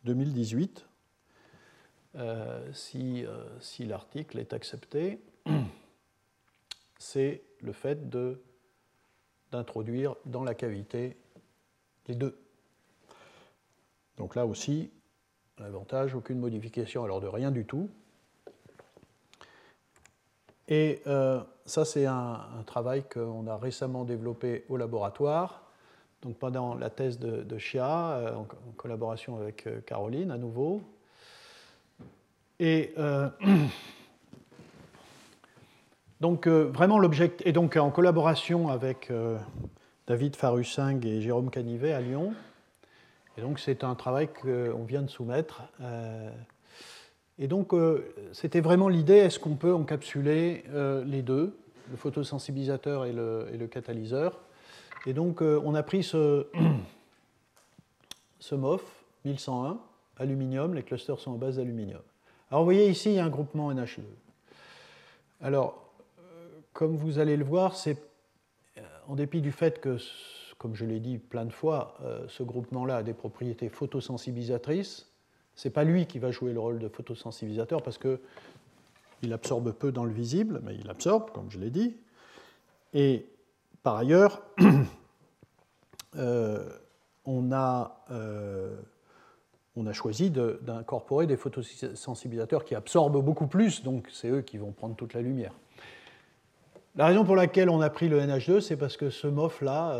[0.03, 0.86] 2018.
[2.18, 5.22] Euh, si, euh, si l'article est accepté,
[6.99, 8.09] c'est le fait
[9.51, 11.16] d'introduire dans la cavité
[12.07, 12.38] les deux.
[14.18, 14.91] Donc là aussi,
[15.57, 17.89] l'avantage, aucune modification alors de rien du tout.
[20.68, 25.64] Et euh, ça, c'est un, travail qu'on a récemment développé au laboratoire,
[26.22, 28.45] donc pendant la thèse de, Chia, en,
[28.76, 30.82] collaboration avec Caroline à nouveau,
[32.62, 33.28] et euh,
[36.22, 39.38] donc euh, vraiment l'objectif, et donc en collaboration avec euh,
[40.07, 42.34] David Farusing et Jérôme Canivet à Lyon.
[43.38, 45.64] Et donc c'est un travail qu'on vient de soumettre.
[47.39, 47.74] et donc
[48.34, 50.66] c'était vraiment l'idée, est-ce qu'on peut encapsuler
[51.05, 51.57] les deux,
[51.89, 54.38] le photosensibilisateur et le, et le catalyseur?
[55.05, 56.45] Et donc on a pris ce,
[58.39, 58.84] ce MOF
[59.24, 59.80] 1101,
[60.18, 62.01] aluminium, les clusters sont en base d'aluminium.
[62.52, 64.02] Alors vous voyez ici, il y a un groupement NH2.
[65.39, 65.89] Alors,
[66.20, 67.97] euh, comme vous allez le voir, c'est
[68.78, 69.97] euh, en dépit du fait que,
[70.58, 75.10] comme je l'ai dit plein de fois, euh, ce groupement-là a des propriétés photosensibilisatrices,
[75.56, 79.93] ce n'est pas lui qui va jouer le rôle de photosensibilisateur parce qu'il absorbe peu
[79.93, 81.95] dans le visible, mais il absorbe, comme je l'ai dit.
[82.93, 83.30] Et
[83.82, 84.41] par ailleurs,
[87.24, 88.06] on a
[89.76, 94.72] on a choisi d'incorporer des photosensibilisateurs qui absorbent beaucoup plus, donc c'est eux qui vont
[94.72, 95.53] prendre toute la lumière.
[96.95, 99.97] La raison pour laquelle on a pris le NH2, c'est parce que ce MOF-là,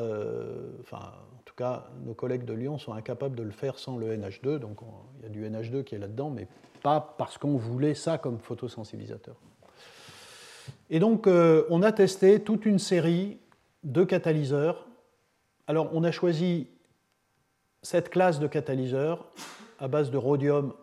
[0.82, 4.15] enfin, en tout cas, nos collègues de Lyon sont incapables de le faire sans le
[4.15, 4.80] NH2, donc
[5.19, 6.47] il y a du NH2 qui est là-dedans, mais
[6.84, 9.36] pas parce qu'on voulait ça comme photosensibilisateur.
[10.89, 13.39] Et donc, on a testé toute une série
[13.84, 14.86] de catalyseurs.
[15.67, 16.67] Alors, on a choisi
[17.82, 19.32] cette classe de catalyseurs
[19.82, 20.73] à base de rhodium,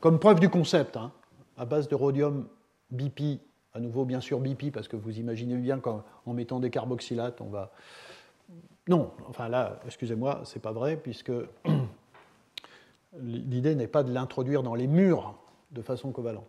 [0.00, 1.12] comme preuve du concept, hein,
[1.56, 2.48] à base de rhodium
[2.90, 3.38] BP,
[3.74, 7.50] à nouveau bien sûr BP, parce que vous imaginez bien qu'en mettant des carboxylates, on
[7.50, 7.70] va...
[8.88, 11.32] Non, enfin là, excusez-moi, c'est pas vrai, puisque
[13.20, 15.36] l'idée n'est pas de l'introduire dans les murs
[15.72, 16.48] de façon covalente.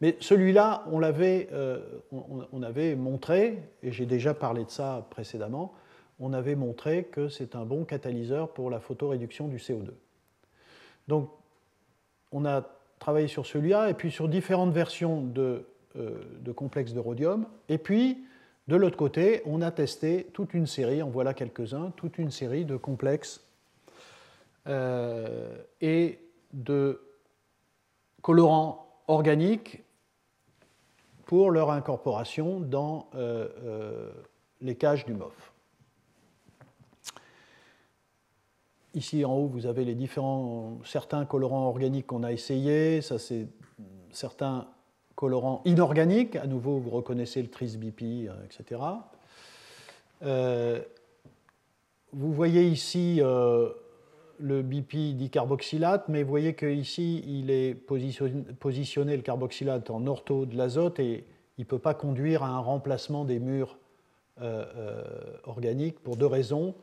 [0.00, 1.80] Mais celui-là, on l'avait euh,
[2.12, 5.72] on, avait montré, et j'ai déjà parlé de ça précédemment,
[6.20, 9.92] on avait montré que c'est un bon catalyseur pour la photoréduction du CO2.
[11.08, 11.30] Donc,
[12.32, 12.62] on a
[12.98, 17.78] travaillé sur celui-là, et puis sur différentes versions de, euh, de complexes de rhodium, et
[17.78, 18.24] puis,
[18.66, 22.64] de l'autre côté, on a testé toute une série, en voilà quelques-uns, toute une série
[22.64, 23.44] de complexes
[24.66, 26.18] euh, et
[26.54, 27.02] de
[28.22, 29.82] colorants organiques
[31.26, 34.10] pour leur incorporation dans euh,
[34.62, 35.53] les cages du MOF.
[38.94, 43.02] Ici en haut, vous avez les différents, certains colorants organiques qu'on a essayés.
[43.02, 43.48] Ça, c'est
[44.12, 44.68] certains
[45.16, 46.36] colorants inorganiques.
[46.36, 48.80] À nouveau, vous reconnaissez le tris-BP, etc.
[50.22, 50.80] Euh,
[52.12, 53.70] vous voyez ici euh,
[54.38, 60.56] le BP dicarboxylate, mais vous voyez qu'ici, il est positionné, le carboxylate en ortho de
[60.56, 61.24] l'azote et
[61.58, 63.76] il ne peut pas conduire à un remplacement des murs
[64.40, 64.64] euh,
[65.44, 66.74] organiques pour deux raisons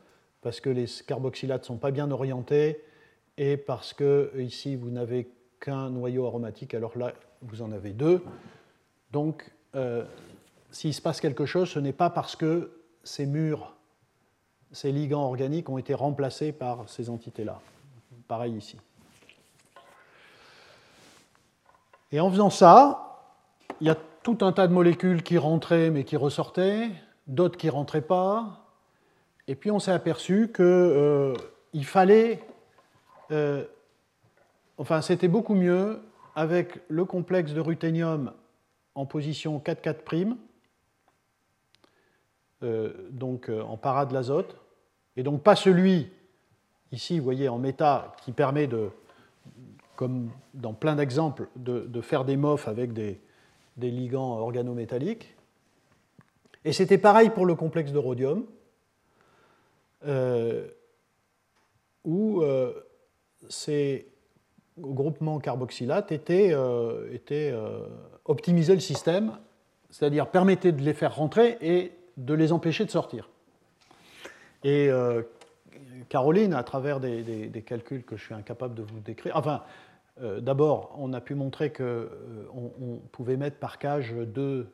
[0.41, 2.83] parce que les carboxylates ne sont pas bien orientés
[3.37, 5.29] et parce que ici vous n'avez
[5.59, 8.23] qu'un noyau aromatique, alors là vous en avez deux.
[9.11, 10.03] Donc euh,
[10.71, 12.71] s'il se passe quelque chose, ce n'est pas parce que
[13.03, 13.75] ces murs,
[14.71, 17.59] ces ligands organiques ont été remplacés par ces entités-là.
[18.27, 18.77] Pareil ici.
[22.11, 23.35] Et en faisant ça,
[23.79, 26.89] il y a tout un tas de molécules qui rentraient mais qui ressortaient,
[27.27, 28.61] d'autres qui ne rentraient pas,
[29.51, 31.35] et puis on s'est aperçu qu'il euh,
[31.83, 32.39] fallait,
[33.31, 33.65] euh,
[34.77, 35.99] enfin c'était beaucoup mieux
[36.35, 38.31] avec le complexe de ruthénium
[38.95, 40.37] en position 4,4',
[42.63, 44.55] euh, donc en para de l'azote,
[45.17, 46.09] et donc pas celui,
[46.93, 48.89] ici vous voyez en méta, qui permet de,
[49.97, 53.19] comme dans plein d'exemples, de, faire des MOF avec des,
[53.75, 55.35] des ligands organométalliques.
[56.63, 58.45] Et c'était pareil pour le complexe de rhodium.
[60.07, 60.67] Euh,
[62.03, 62.73] où euh,
[63.47, 64.07] ces
[64.79, 67.53] groupements carboxylates étaient, euh, étaient
[68.25, 69.37] optimisaient le système,
[69.91, 73.29] c'est-à-dire permettaient de les faire rentrer et de les empêcher de sortir.
[74.63, 74.89] Et
[76.09, 79.61] Caroline, à travers des, calculs que je suis incapable de vous décrire, enfin,
[80.39, 82.07] d'abord, on a pu montrer qu'on
[82.53, 84.71] on pouvait mettre par cage deux,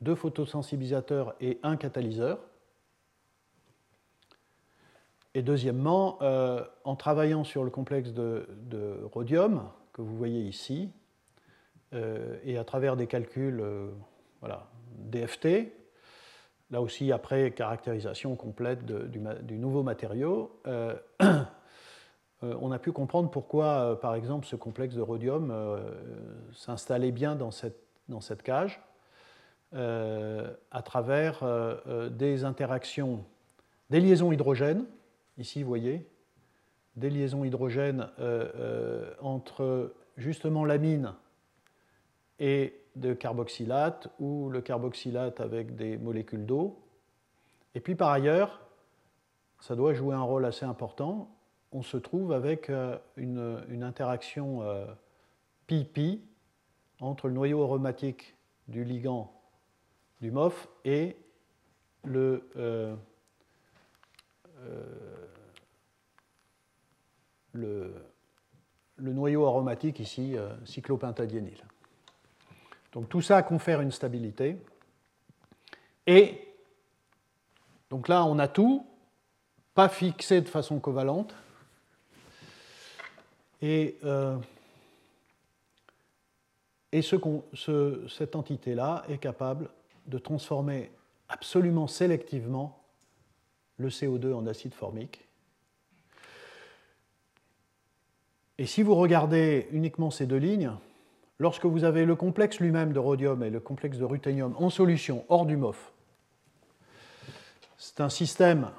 [0.00, 2.38] deux photosensibilisateurs et un catalyseur.
[5.34, 8.46] Et deuxièmement, euh, en travaillant sur le complexe de,
[9.12, 9.62] rhodium,
[9.92, 10.90] que vous voyez ici,
[11.94, 13.90] euh, et à travers des calculs euh,
[14.40, 14.66] voilà,
[14.98, 15.72] DFT,
[16.70, 20.60] là aussi après caractérisation complète du, nouveau matériau,
[22.42, 25.54] on a pu comprendre pourquoi, par exemple, ce complexe de rhodium
[26.54, 27.78] s'installait bien dans cette,
[28.08, 28.80] dans cette cage,
[29.74, 31.44] à travers
[32.10, 33.24] des interactions,
[33.90, 34.86] des liaisons hydrogènes,
[35.38, 36.06] Ici, vous voyez,
[36.96, 41.14] des liaisons hydrogènes euh, euh, entre justement l'amine
[42.38, 46.78] et de carboxylate ou le carboxylate avec des molécules d'eau.
[47.74, 48.60] Et puis par ailleurs,
[49.60, 51.34] ça doit jouer un rôle assez important,
[51.70, 54.60] on se trouve avec euh, une, interaction
[55.66, 56.20] pi-pi
[57.00, 58.36] entre le noyau aromatique
[58.68, 59.32] du ligand
[60.20, 61.16] du MOF et
[62.04, 62.48] le,
[67.52, 67.92] le,
[68.98, 71.64] noyau aromatique ici, euh, cyclopentadiényle.
[72.92, 74.56] Donc tout ça confère une stabilité.
[76.06, 76.48] Et
[77.90, 78.86] donc là, on a tout,
[79.74, 81.34] pas fixé de façon covalente.
[83.60, 84.36] Et, euh,
[86.90, 89.70] et ce, cette entité-là est capable
[90.06, 90.90] de transformer
[91.28, 92.81] absolument sélectivement
[93.76, 95.28] le CO2 en acide formique
[98.58, 100.72] Et si vous regardez uniquement ces deux lignes,
[101.38, 105.24] lorsque vous avez le complexe lui-même de rhodium et le complexe de ruthénium en solution
[105.28, 105.92] hors du MOF,
[107.78, 108.70] c'est un système,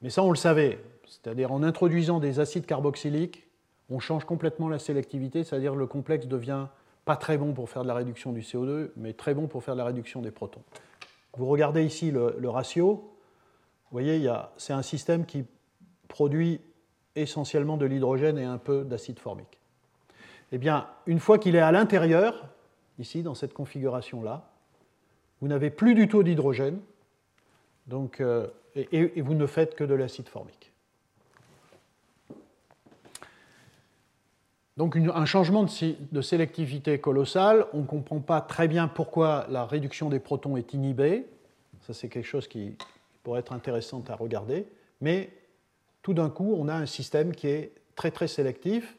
[0.00, 3.48] mais ça on le savait, c'est-à-dire en introduisant des acides carboxyliques,
[3.90, 6.66] on change complètement la sélectivité, c'est-à-dire le complexe devient
[7.04, 9.74] pas très bon pour faire de la réduction du CO2, mais très bon pour faire
[9.74, 10.62] de la réduction des protons.
[11.36, 13.13] Vous regardez ici le, ratio,
[14.00, 15.44] voyez, c'est un système qui
[16.08, 16.60] produit
[17.16, 19.60] essentiellement de l'hydrogène et un peu d'acide formique.
[20.52, 22.48] Eh bien, une fois qu'il est à l'intérieur,
[22.98, 24.50] ici, dans cette configuration-là,
[25.40, 26.80] vous n'avez plus du tout d'hydrogène,
[27.92, 30.72] euh, et, vous ne faites que de l'acide formique.
[34.76, 40.08] Donc un changement de, sélectivité colossal, on ne comprend pas très bien pourquoi la réduction
[40.08, 41.26] des protons est inhibée,
[41.82, 42.76] ça c'est quelque chose qui
[43.24, 44.68] pourrait être intéressant à regarder,
[45.00, 45.30] mais
[46.02, 48.96] tout d'un coup on a un système qui est très très sélectif,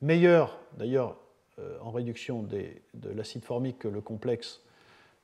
[0.00, 1.16] meilleur d'ailleurs
[1.58, 4.60] euh, en réduction de l'acide formique que le complexe,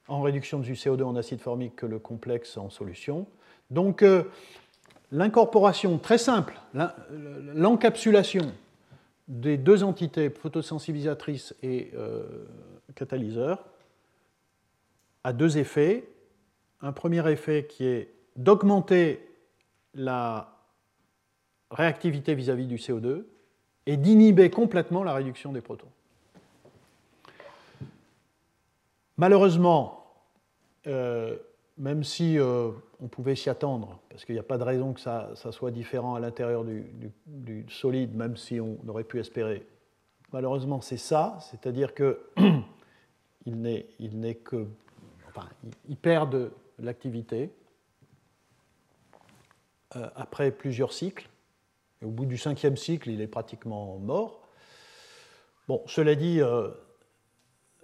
[0.09, 3.26] en réduction du CO2 en acide formique que le complexe en solution.
[3.70, 4.24] Donc euh,
[5.12, 6.59] l'incorporation très simple,
[7.55, 8.53] l'encapsulation
[9.28, 12.46] des deux entités photosensibilisatrices et euh,
[12.94, 13.66] catalyseurs
[15.24, 16.09] a deux effets.
[16.80, 19.20] Un premier effet qui est d'augmenter
[19.95, 20.57] la
[21.70, 23.24] réactivité vis-à-vis du CO2
[23.84, 25.89] et d'inhiber complètement la réduction des protons.
[29.18, 30.14] Malheureusement,
[30.86, 31.36] euh,
[31.76, 32.70] même si euh,
[33.01, 36.14] on pouvait s'y attendre, parce qu'il n'y a pas de raison que ça, soit différent
[36.14, 39.66] à l'intérieur du, solide, même si on aurait pu espérer.
[40.32, 42.16] Malheureusement, c'est ça, c'est-à-dire qu'il
[43.47, 44.66] n'est il que.
[45.28, 45.49] Enfin,
[45.89, 47.51] il perd de l'activité
[50.16, 51.28] après plusieurs cycles.
[52.05, 54.41] Au bout du cinquième cycle, il est pratiquement mort.
[55.66, 56.68] Bon, cela dit, euh,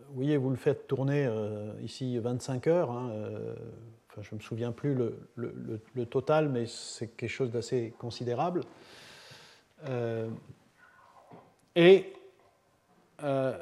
[0.09, 2.91] vous voyez, vous le faites tourner euh, ici 25 heures.
[2.91, 3.11] Hein,
[4.23, 4.95] je ne me souviens plus
[5.35, 8.61] le, total, mais c'est quelque chose d'assez considérable.
[9.89, 10.29] Euh,
[11.75, 12.13] et
[13.23, 13.57] euh,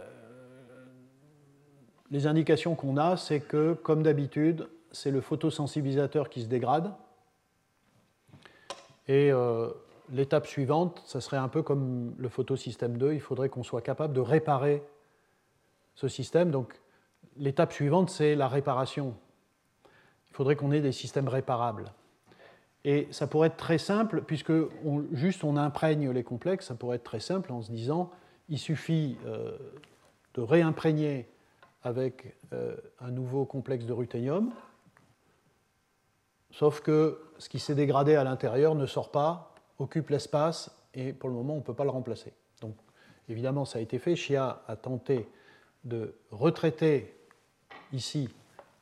[2.10, 6.92] les indications qu'on a, c'est que, comme d'habitude, c'est le photosensibilisateur qui se dégrade.
[9.08, 9.70] Et euh,
[10.10, 14.14] l'étape suivante, ça serait un peu comme le photosystème 2, il faudrait qu'on soit capable
[14.14, 14.82] de réparer
[15.94, 16.50] ce système.
[16.50, 16.80] Donc
[17.36, 19.14] l'étape suivante, c'est la réparation
[20.32, 21.92] il faudrait qu'on ait des systèmes réparables.
[22.84, 24.52] Et ça pourrait être très simple, puisque
[25.12, 28.10] juste on imprègne les complexes, ça pourrait être très simple en se disant,
[28.48, 29.58] il suffit euh,
[30.32, 31.28] de réimprégner
[31.82, 34.50] avec euh, un nouveau complexe de ruthénium,
[36.52, 41.28] sauf que ce qui s'est dégradé à l'intérieur ne sort pas, occupe l'espace, et pour
[41.28, 42.32] le moment on ne peut pas le remplacer.
[42.60, 42.76] Donc
[43.28, 45.28] évidemment ça a été fait, Chia a tenté
[45.84, 47.16] de retraiter
[47.92, 48.28] ici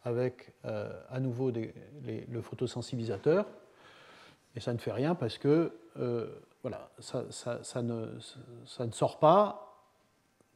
[0.05, 3.47] avec euh, à nouveau le photosensibilisateur,
[4.57, 6.27] et ça ne fait rien parce que euh,
[6.63, 7.23] voilà, ça,
[7.83, 8.19] ne,
[8.67, 9.87] ça, ne, sort pas,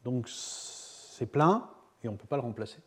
[0.05, 1.69] donc c'est plein
[2.03, 2.79] et on ne peut pas le remplacer.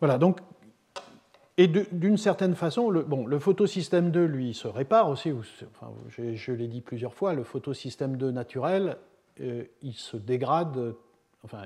[0.00, 0.40] Voilà, donc,
[1.56, 6.52] et d'une certaine façon, le, bon, le photosystème 2, lui, se répare aussi, enfin, je,
[6.52, 8.96] l'ai dit plusieurs fois, le photosystème 2 naturel,
[9.40, 10.94] euh, il se dégrade,
[11.44, 11.62] enfin,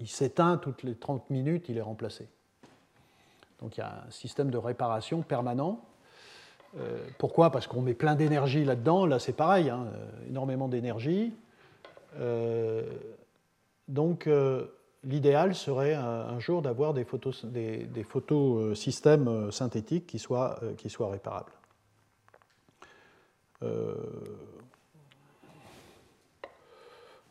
[0.00, 2.26] il s'éteint toutes les 30 minutes, il est remplacé.
[3.60, 5.84] Donc il y a un système de réparation permanent.
[6.78, 7.50] Euh, pourquoi?
[7.50, 9.04] Parce qu'on met plein d'énergie là-dedans.
[9.04, 11.34] Là, c'est pareil, hein, euh, énormément d'énergie.
[13.88, 14.28] Donc
[15.04, 21.52] l'idéal serait un, jour d'avoir des, photos, des, photosystèmes synthétiques qui soient, qui soient réparables.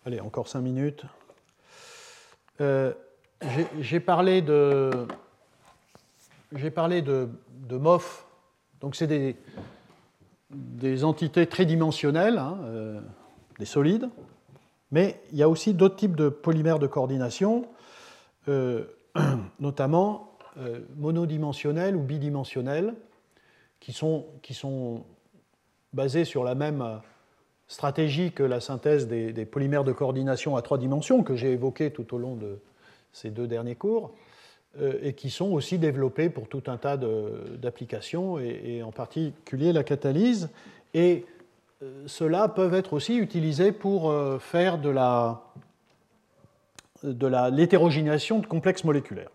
[0.07, 1.03] Allez, encore 5 minutes.
[2.61, 2.93] Euh,
[3.81, 4.89] j'ai parlé de,
[6.55, 6.71] j'ai
[7.77, 8.25] MOF,
[8.79, 9.07] donc c'est
[10.49, 13.01] des, entités tridimensionnelles, hein, euh,
[13.59, 14.09] des solides,
[14.91, 17.65] mais il y a aussi d'autres types de polymères de coordination,
[18.47, 18.85] euh,
[19.59, 20.33] notamment
[20.95, 22.95] monodimensionnels ou bidimensionnels,
[23.79, 25.03] qui sont, qui sont
[25.93, 26.99] basés sur la même
[27.67, 32.13] stratégie que la synthèse des, polymères de coordination à trois dimensions que j'ai évoquées tout
[32.15, 32.59] au long de
[33.11, 34.13] ces deux derniers cours,
[34.79, 39.83] euh, et qui sont aussi développés pour tout un tas d'applications, et, en particulier la
[39.83, 40.49] catalyse.
[40.93, 41.36] Et euh,
[42.07, 45.41] ceux-là peuvent être aussi utilisés pour euh, faire de la
[47.03, 49.29] de l'hétérogénéation de complexes moléculaires.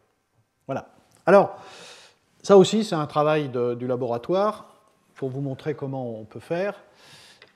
[0.67, 0.89] Voilà.
[1.27, 1.57] Alors,
[2.43, 4.83] ça aussi, c'est un travail du laboratoire
[5.15, 6.83] pour vous montrer comment on peut faire.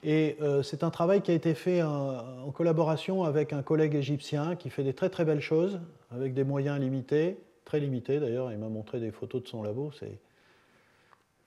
[0.05, 4.55] Et euh, c'est un travail qui a été fait en, collaboration avec un collègue égyptien
[4.55, 5.81] qui fait des très très belles choses
[6.13, 8.53] avec des moyens limités, très limités d'ailleurs.
[8.53, 9.91] Il m'a montré des photos de son labo,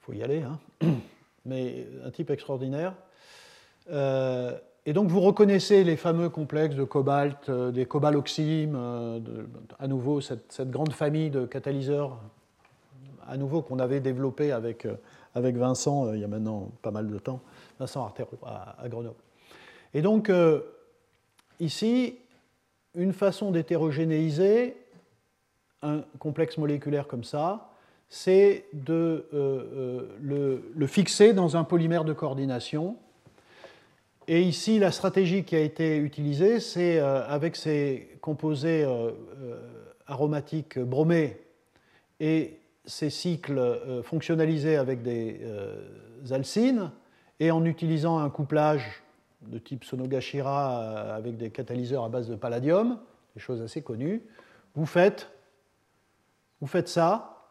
[0.00, 0.58] faut y aller, hein.
[1.46, 2.94] mais un type extraordinaire.
[3.90, 4.56] Euh,
[4.86, 9.20] et donc vous reconnaissez les fameux complexes de cobalt, euh, des cobaloxymes, euh,
[9.78, 12.18] à nouveau cette, grande famille de catalyseurs,
[13.26, 14.86] à nouveau qu'on avait développé avec,
[15.34, 17.40] avec Vincent il y a maintenant pas mal de temps,
[17.78, 19.16] Vincent Artero à, Grenoble.
[19.94, 20.32] Et donc
[21.60, 22.16] ici,
[22.94, 24.76] une façon d'hétérogénéiser
[25.82, 27.70] un complexe moléculaire comme ça,
[28.08, 32.96] c'est de le, le, fixer dans un polymère de coordination
[34.32, 39.10] et ici, la stratégie qui a été utilisée, c'est euh, avec ces composés euh,
[39.42, 39.60] euh,
[40.06, 41.42] aromatiques bromés
[42.20, 45.40] et ces cycles fonctionnalisés avec des
[46.30, 46.92] alcines,
[47.40, 49.02] et en utilisant un couplage
[49.42, 53.00] de type Sonogashira avec des catalyseurs à base de palladium,
[53.34, 54.22] des choses assez connues,
[54.74, 55.30] vous faites,
[56.60, 57.48] vous faites ça,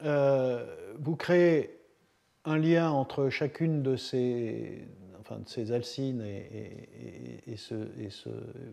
[0.00, 1.78] vous créez
[2.44, 4.88] un lien entre chacune de ces,
[5.22, 7.56] enfin, de ces alcines et,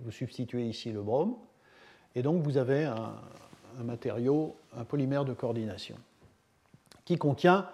[0.03, 1.35] vous substituez ici le brome.
[2.15, 3.15] Et donc vous avez un,
[3.83, 5.95] matériau, un polymère de coordination
[7.05, 7.69] qui contient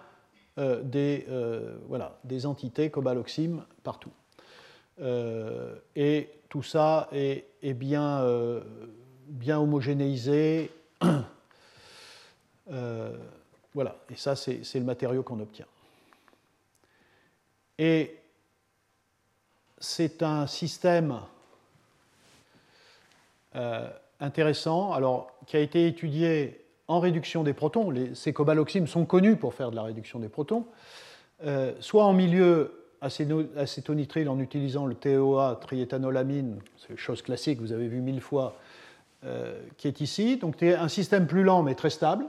[0.57, 4.11] euh, des, euh, voilà, des entités cobaloxymes partout.
[5.01, 8.23] Euh, et tout ça est, est bien,
[9.27, 10.71] bien homogénéisé.
[13.73, 15.67] voilà, et ça c'est le matériau qu'on obtient.
[17.77, 18.15] Et
[19.85, 21.19] c'est un système
[23.55, 23.87] euh,
[24.19, 27.93] intéressant, alors, qui a été étudié en réduction des protons.
[28.13, 30.65] ces cobaloxymes sont connus pour faire de la réduction des protons,
[31.45, 37.71] euh, soit en milieu acétonitrile en utilisant le TOA, triéthanolamine, c'est une chose classique, vous
[37.71, 38.55] avez vu mille fois,
[39.23, 40.37] euh, qui est ici.
[40.37, 42.25] Donc, un système plus lent mais très stable.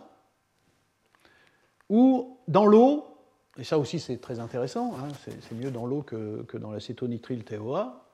[1.88, 3.15] Ou dans l'eau,
[3.58, 8.04] et ça aussi c'est très intéressant, hein, c'est mieux dans l'eau que, dans l'acétonitrile TOA,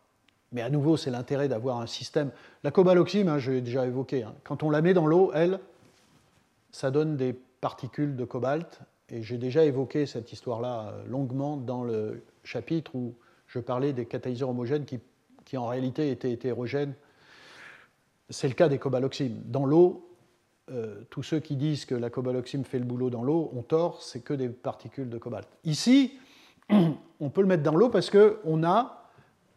[0.52, 2.30] mais à nouveau c'est l'intérêt d'avoir un système.
[2.62, 5.58] La cobaloxyme, hein, je l'ai déjà évoqué, hein, quand on la met dans l'eau, elle,
[6.70, 11.84] ça donne des particules de cobalt, et j'ai déjà évoqué cette histoire-là euh, longuement dans
[11.84, 13.14] le chapitre où
[13.46, 15.00] je parlais des catalyseurs homogènes qui,
[15.44, 16.94] qui en réalité étaient hétérogènes.
[18.30, 19.42] C'est le cas des cobaloxymes.
[19.44, 20.11] Dans l'eau,
[20.72, 24.02] euh, tous ceux qui disent que la cobaloxyme fait le boulot dans l'eau ont tort,
[24.02, 25.46] c'est que des particules de cobalt.
[25.64, 26.18] Ici,
[27.20, 29.10] on peut le mettre dans l'eau parce qu'on a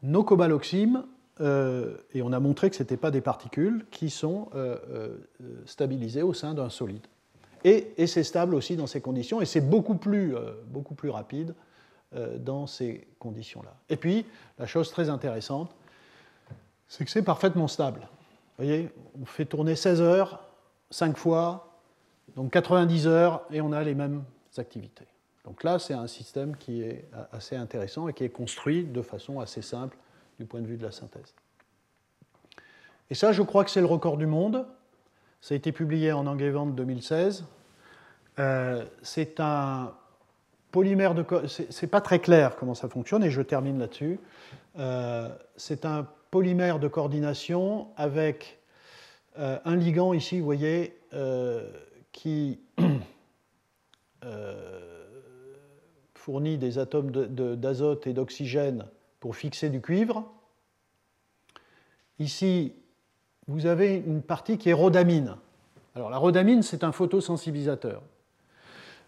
[0.04, 1.06] nos cobaloxymes,
[1.42, 5.18] euh, et on a montré que ce n'étaient pas des particules, qui sont euh,
[5.66, 7.06] stabilisées au sein d'un solide.
[7.64, 10.36] Et, et c'est stable aussi dans ces conditions, et c'est beaucoup plus,
[10.68, 11.56] beaucoup plus rapide
[12.40, 13.76] dans ces conditions-là.
[13.90, 14.26] Et puis,
[14.60, 15.72] la chose très intéressante,
[16.88, 18.02] c'est que c'est parfaitement stable.
[18.58, 18.90] Vous voyez,
[19.20, 20.45] on fait tourner 16 heures,
[20.90, 21.80] 5 fois,
[22.36, 24.24] donc 90 heures, et on a les mêmes
[24.58, 25.08] activités.
[25.44, 29.40] Donc là, c'est un système qui est assez intéressant et qui est construit de façon
[29.40, 29.98] assez simple
[30.40, 31.34] du point de vue de la synthèse.
[33.10, 34.66] Et ça, je crois que c'est le record du monde.
[35.42, 37.46] Ça a été publié en Angevent 2016.
[38.40, 39.94] Euh, c'est un
[40.72, 41.24] polymère de.
[41.70, 44.20] C'est pas très clair comment ça fonctionne et je termine là-dessus.
[44.80, 48.60] Euh, c'est un polymère de coordination avec
[49.38, 51.70] euh, un ligand ici, vous voyez, euh,
[52.12, 52.60] qui
[54.24, 55.06] euh,
[56.14, 58.86] fournit des atomes d'azote et d'oxygène
[59.20, 60.24] pour fixer du cuivre.
[62.20, 62.74] Ici,
[63.48, 65.36] vous avez une partie qui est rhodamine.
[65.96, 68.02] Alors la rhodamine, c'est un photosensibilisateur.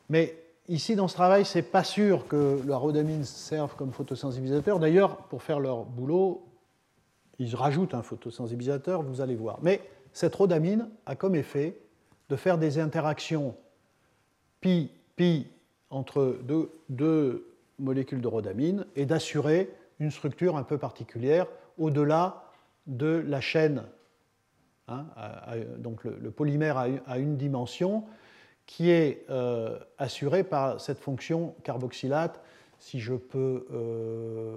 [0.10, 0.38] Mais
[0.68, 4.80] ici, dans ce travail, ce n'est pas sûr que la rhodamine serve comme photosensibilisateur.
[4.80, 6.46] D'ailleurs, pour faire leur boulot,
[7.40, 9.60] ils rajoutent un photosensibilisateur, vous allez voir.
[9.62, 9.82] Mais
[10.18, 11.78] cette rhodamine a comme effet
[12.30, 13.56] de faire des interactions
[14.62, 15.46] pi-pi
[15.92, 16.40] entre
[16.90, 17.46] deux,
[17.78, 19.70] molécules de rhodamine et d'assurer
[20.00, 21.46] une structure un peu particulière
[21.78, 22.46] au-delà
[22.88, 23.84] de la chaîne.
[24.88, 25.06] Hein,
[25.78, 28.04] donc le, polymère a, une dimension
[28.66, 32.42] qui est euh, assurée par cette fonction carboxylate.
[32.80, 33.68] Si je peux.
[33.72, 34.56] Euh,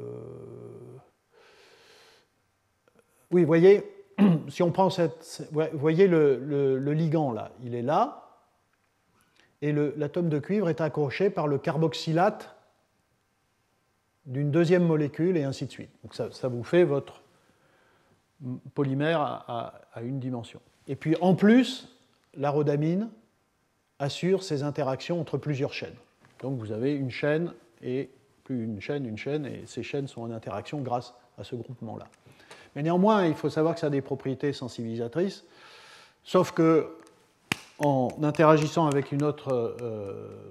[3.31, 4.00] oui, vous voyez,
[4.49, 5.49] si on prend cette.
[5.53, 8.29] Vous voyez le, ligand là, il est là,
[9.63, 12.55] et l'atome de cuivre est accroché par le carboxylate
[14.27, 15.91] d'une deuxième molécule, et ainsi de suite.
[16.03, 17.23] Donc ça, vous fait votre
[18.75, 20.61] polymère à, une dimension.
[20.87, 21.97] Et puis en plus,
[22.35, 23.11] la rhodamine
[23.99, 25.97] assure ces interactions entre plusieurs chaînes.
[26.41, 27.53] Donc vous avez une chaîne
[27.83, 28.09] et
[28.45, 32.07] plus une chaîne, une chaîne, et ces chaînes sont en interaction grâce à ce groupement-là.
[32.75, 35.45] Mais néanmoins, il faut savoir que ça a des propriétés sensibilisatrices,
[36.23, 36.97] sauf que
[37.79, 39.75] en interagissant avec une autre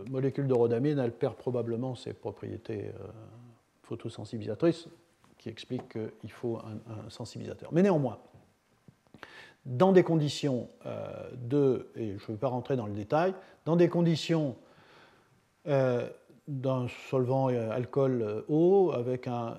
[0.10, 2.92] molécule de rhodamine, elle perd probablement ses propriétés
[3.84, 4.88] photosensibilisatrices,
[5.38, 7.70] qui expliquent qu'il faut un, sensibilisateur.
[7.72, 8.18] Mais néanmoins,
[9.66, 10.70] dans des conditions
[11.36, 13.36] de, et je ne vais pas rentrer dans le détail,
[13.66, 14.56] dans des conditions
[16.50, 19.56] d'un solvant euh, alcool euh, eau avec un,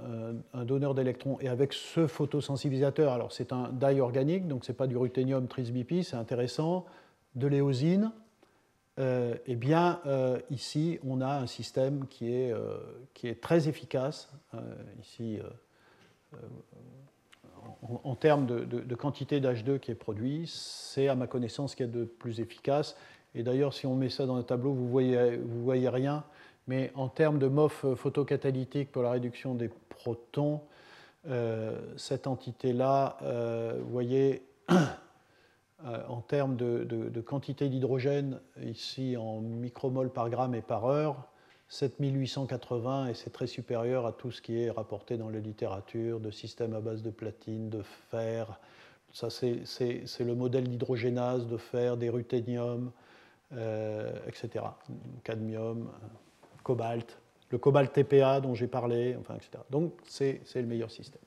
[0.64, 3.12] donneur d'électrons et avec ce photosensibilisateur.
[3.12, 6.84] Alors c'est un dye organique, donc ce n'est pas du ruthénium trisbipy, c'est intéressant,
[7.36, 8.10] de l'éosine.
[8.98, 10.00] Euh, eh bien,
[10.50, 12.52] ici, on a un système qui est,
[13.14, 14.30] qui est très efficace.
[15.00, 15.38] ici,
[17.82, 21.86] en, termes de, quantité d'H2 qui est produit, c'est à ma connaissance ce qui est
[21.86, 22.96] de plus efficace.
[23.34, 26.24] Et d'ailleurs, si on met ça dans un tableau, vous ne voyez, vous voyez rien
[26.66, 30.60] mais en termes de MOF photocatalytique pour la réduction des protons,
[31.28, 40.10] euh, cette entité-là, euh, vous voyez, euh, en termes de, quantité d'hydrogène, ici en micromol
[40.10, 41.28] par gramme et par heure,
[41.68, 46.30] 7880, et c'est très supérieur à tout ce qui est rapporté dans la littérature, de
[46.30, 48.58] systèmes à base de platine, de fer.
[49.12, 49.64] Ça, c'est
[50.20, 52.90] le modèle d'hydrogénase, de fer, des ruthéniums,
[53.52, 54.64] etc.
[55.22, 55.90] Cadmium
[56.70, 57.18] cobalt,
[57.50, 59.50] le cobalt TPA dont j'ai parlé, enfin, etc.
[59.70, 61.22] Donc c'est le meilleur système.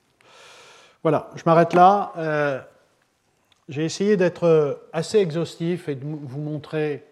[1.02, 2.12] Voilà, je m'arrête là.
[2.16, 2.60] Euh,
[3.68, 7.04] j'ai essayé d'être assez exhaustif et de vous montrer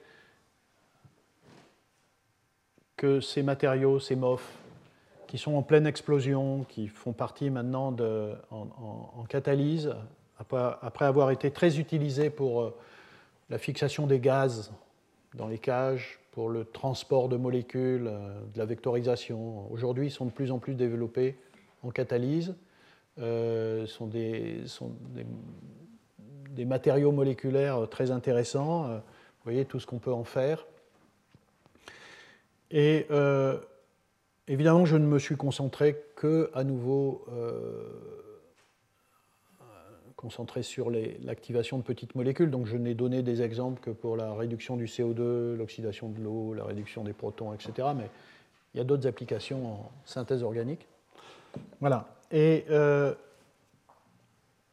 [2.96, 4.42] que ces matériaux, ces MOF,
[5.26, 9.94] qui sont en pleine explosion, qui font partie maintenant de, en, catalyse,
[10.38, 12.74] après, avoir été très utilisés pour euh,
[13.48, 14.72] la fixation des gaz
[15.34, 19.70] dans les cages, pour le transport de molécules, euh, de la vectorisation.
[19.70, 21.36] Aujourd'hui, ils sont de plus en plus développés
[21.82, 22.54] en catalyse.
[23.18, 24.64] Euh, sont, des,
[26.64, 28.86] matériaux moléculaires très intéressants.
[28.86, 30.66] Euh, vous voyez tout ce qu'on peut en faire.
[32.70, 33.58] Et euh,
[34.48, 37.26] évidemment, je ne me suis concentré que à nouveau
[40.22, 42.50] concentré sur l'activation de petites molécules.
[42.50, 46.54] Donc je n'ai donné des exemples que pour la réduction du CO2, l'oxydation de l'eau,
[46.54, 47.88] la réduction des protons, etc.
[47.96, 48.08] Mais
[48.72, 50.86] il y a d'autres applications en synthèse organique.
[51.80, 52.06] Voilà.
[52.30, 53.12] Et euh,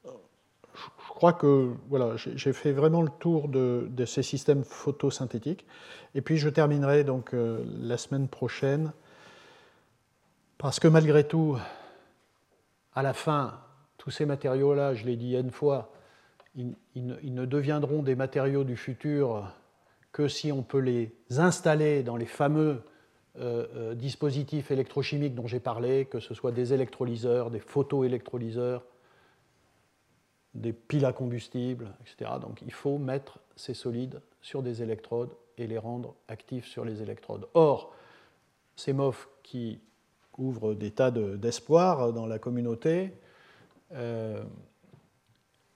[0.06, 5.66] je crois que voilà, j'ai fait vraiment le tour de, ces systèmes photosynthétiques.
[6.14, 8.92] Et puis je terminerai donc euh, la semaine prochaine,
[10.60, 11.58] parce que malgré tout,
[12.94, 13.60] à la fin,
[14.00, 15.92] tous ces matériaux-là, je l'ai dit une fois,
[16.56, 19.54] ils, ne deviendront des matériaux du futur
[20.12, 22.82] que si on peut les installer dans les fameux
[23.38, 28.84] euh, euh, dispositifs électrochimiques dont j'ai parlé, que ce soit des électrolyseurs, des photoélectrolyseurs,
[30.56, 32.32] des piles à combustible, etc.
[32.42, 37.02] Donc il faut mettre ces solides sur des électrodes et les rendre actifs sur les
[37.02, 37.48] électrodes.
[37.54, 37.94] Or,
[38.78, 39.82] ces MOF qui
[40.38, 43.14] ouvrent des tas d'espoir dans la communauté,
[43.94, 44.44] euh,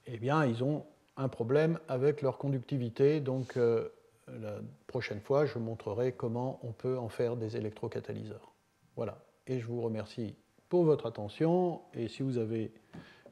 [0.06, 0.86] eh bien, ils ont
[1.18, 3.20] un problème avec leur conductivité.
[3.20, 3.90] Donc, euh,
[4.28, 4.58] la
[4.88, 8.54] prochaine fois, je montrerai comment on peut en faire des électrocatalyseurs.
[8.96, 9.18] Voilà.
[9.48, 10.36] Et je vous remercie
[10.70, 11.82] pour votre attention.
[11.94, 12.72] Et si vous avez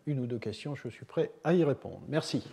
[0.06, 2.02] une ou deux questions, je suis prêt à y répondre.
[2.08, 2.44] Merci.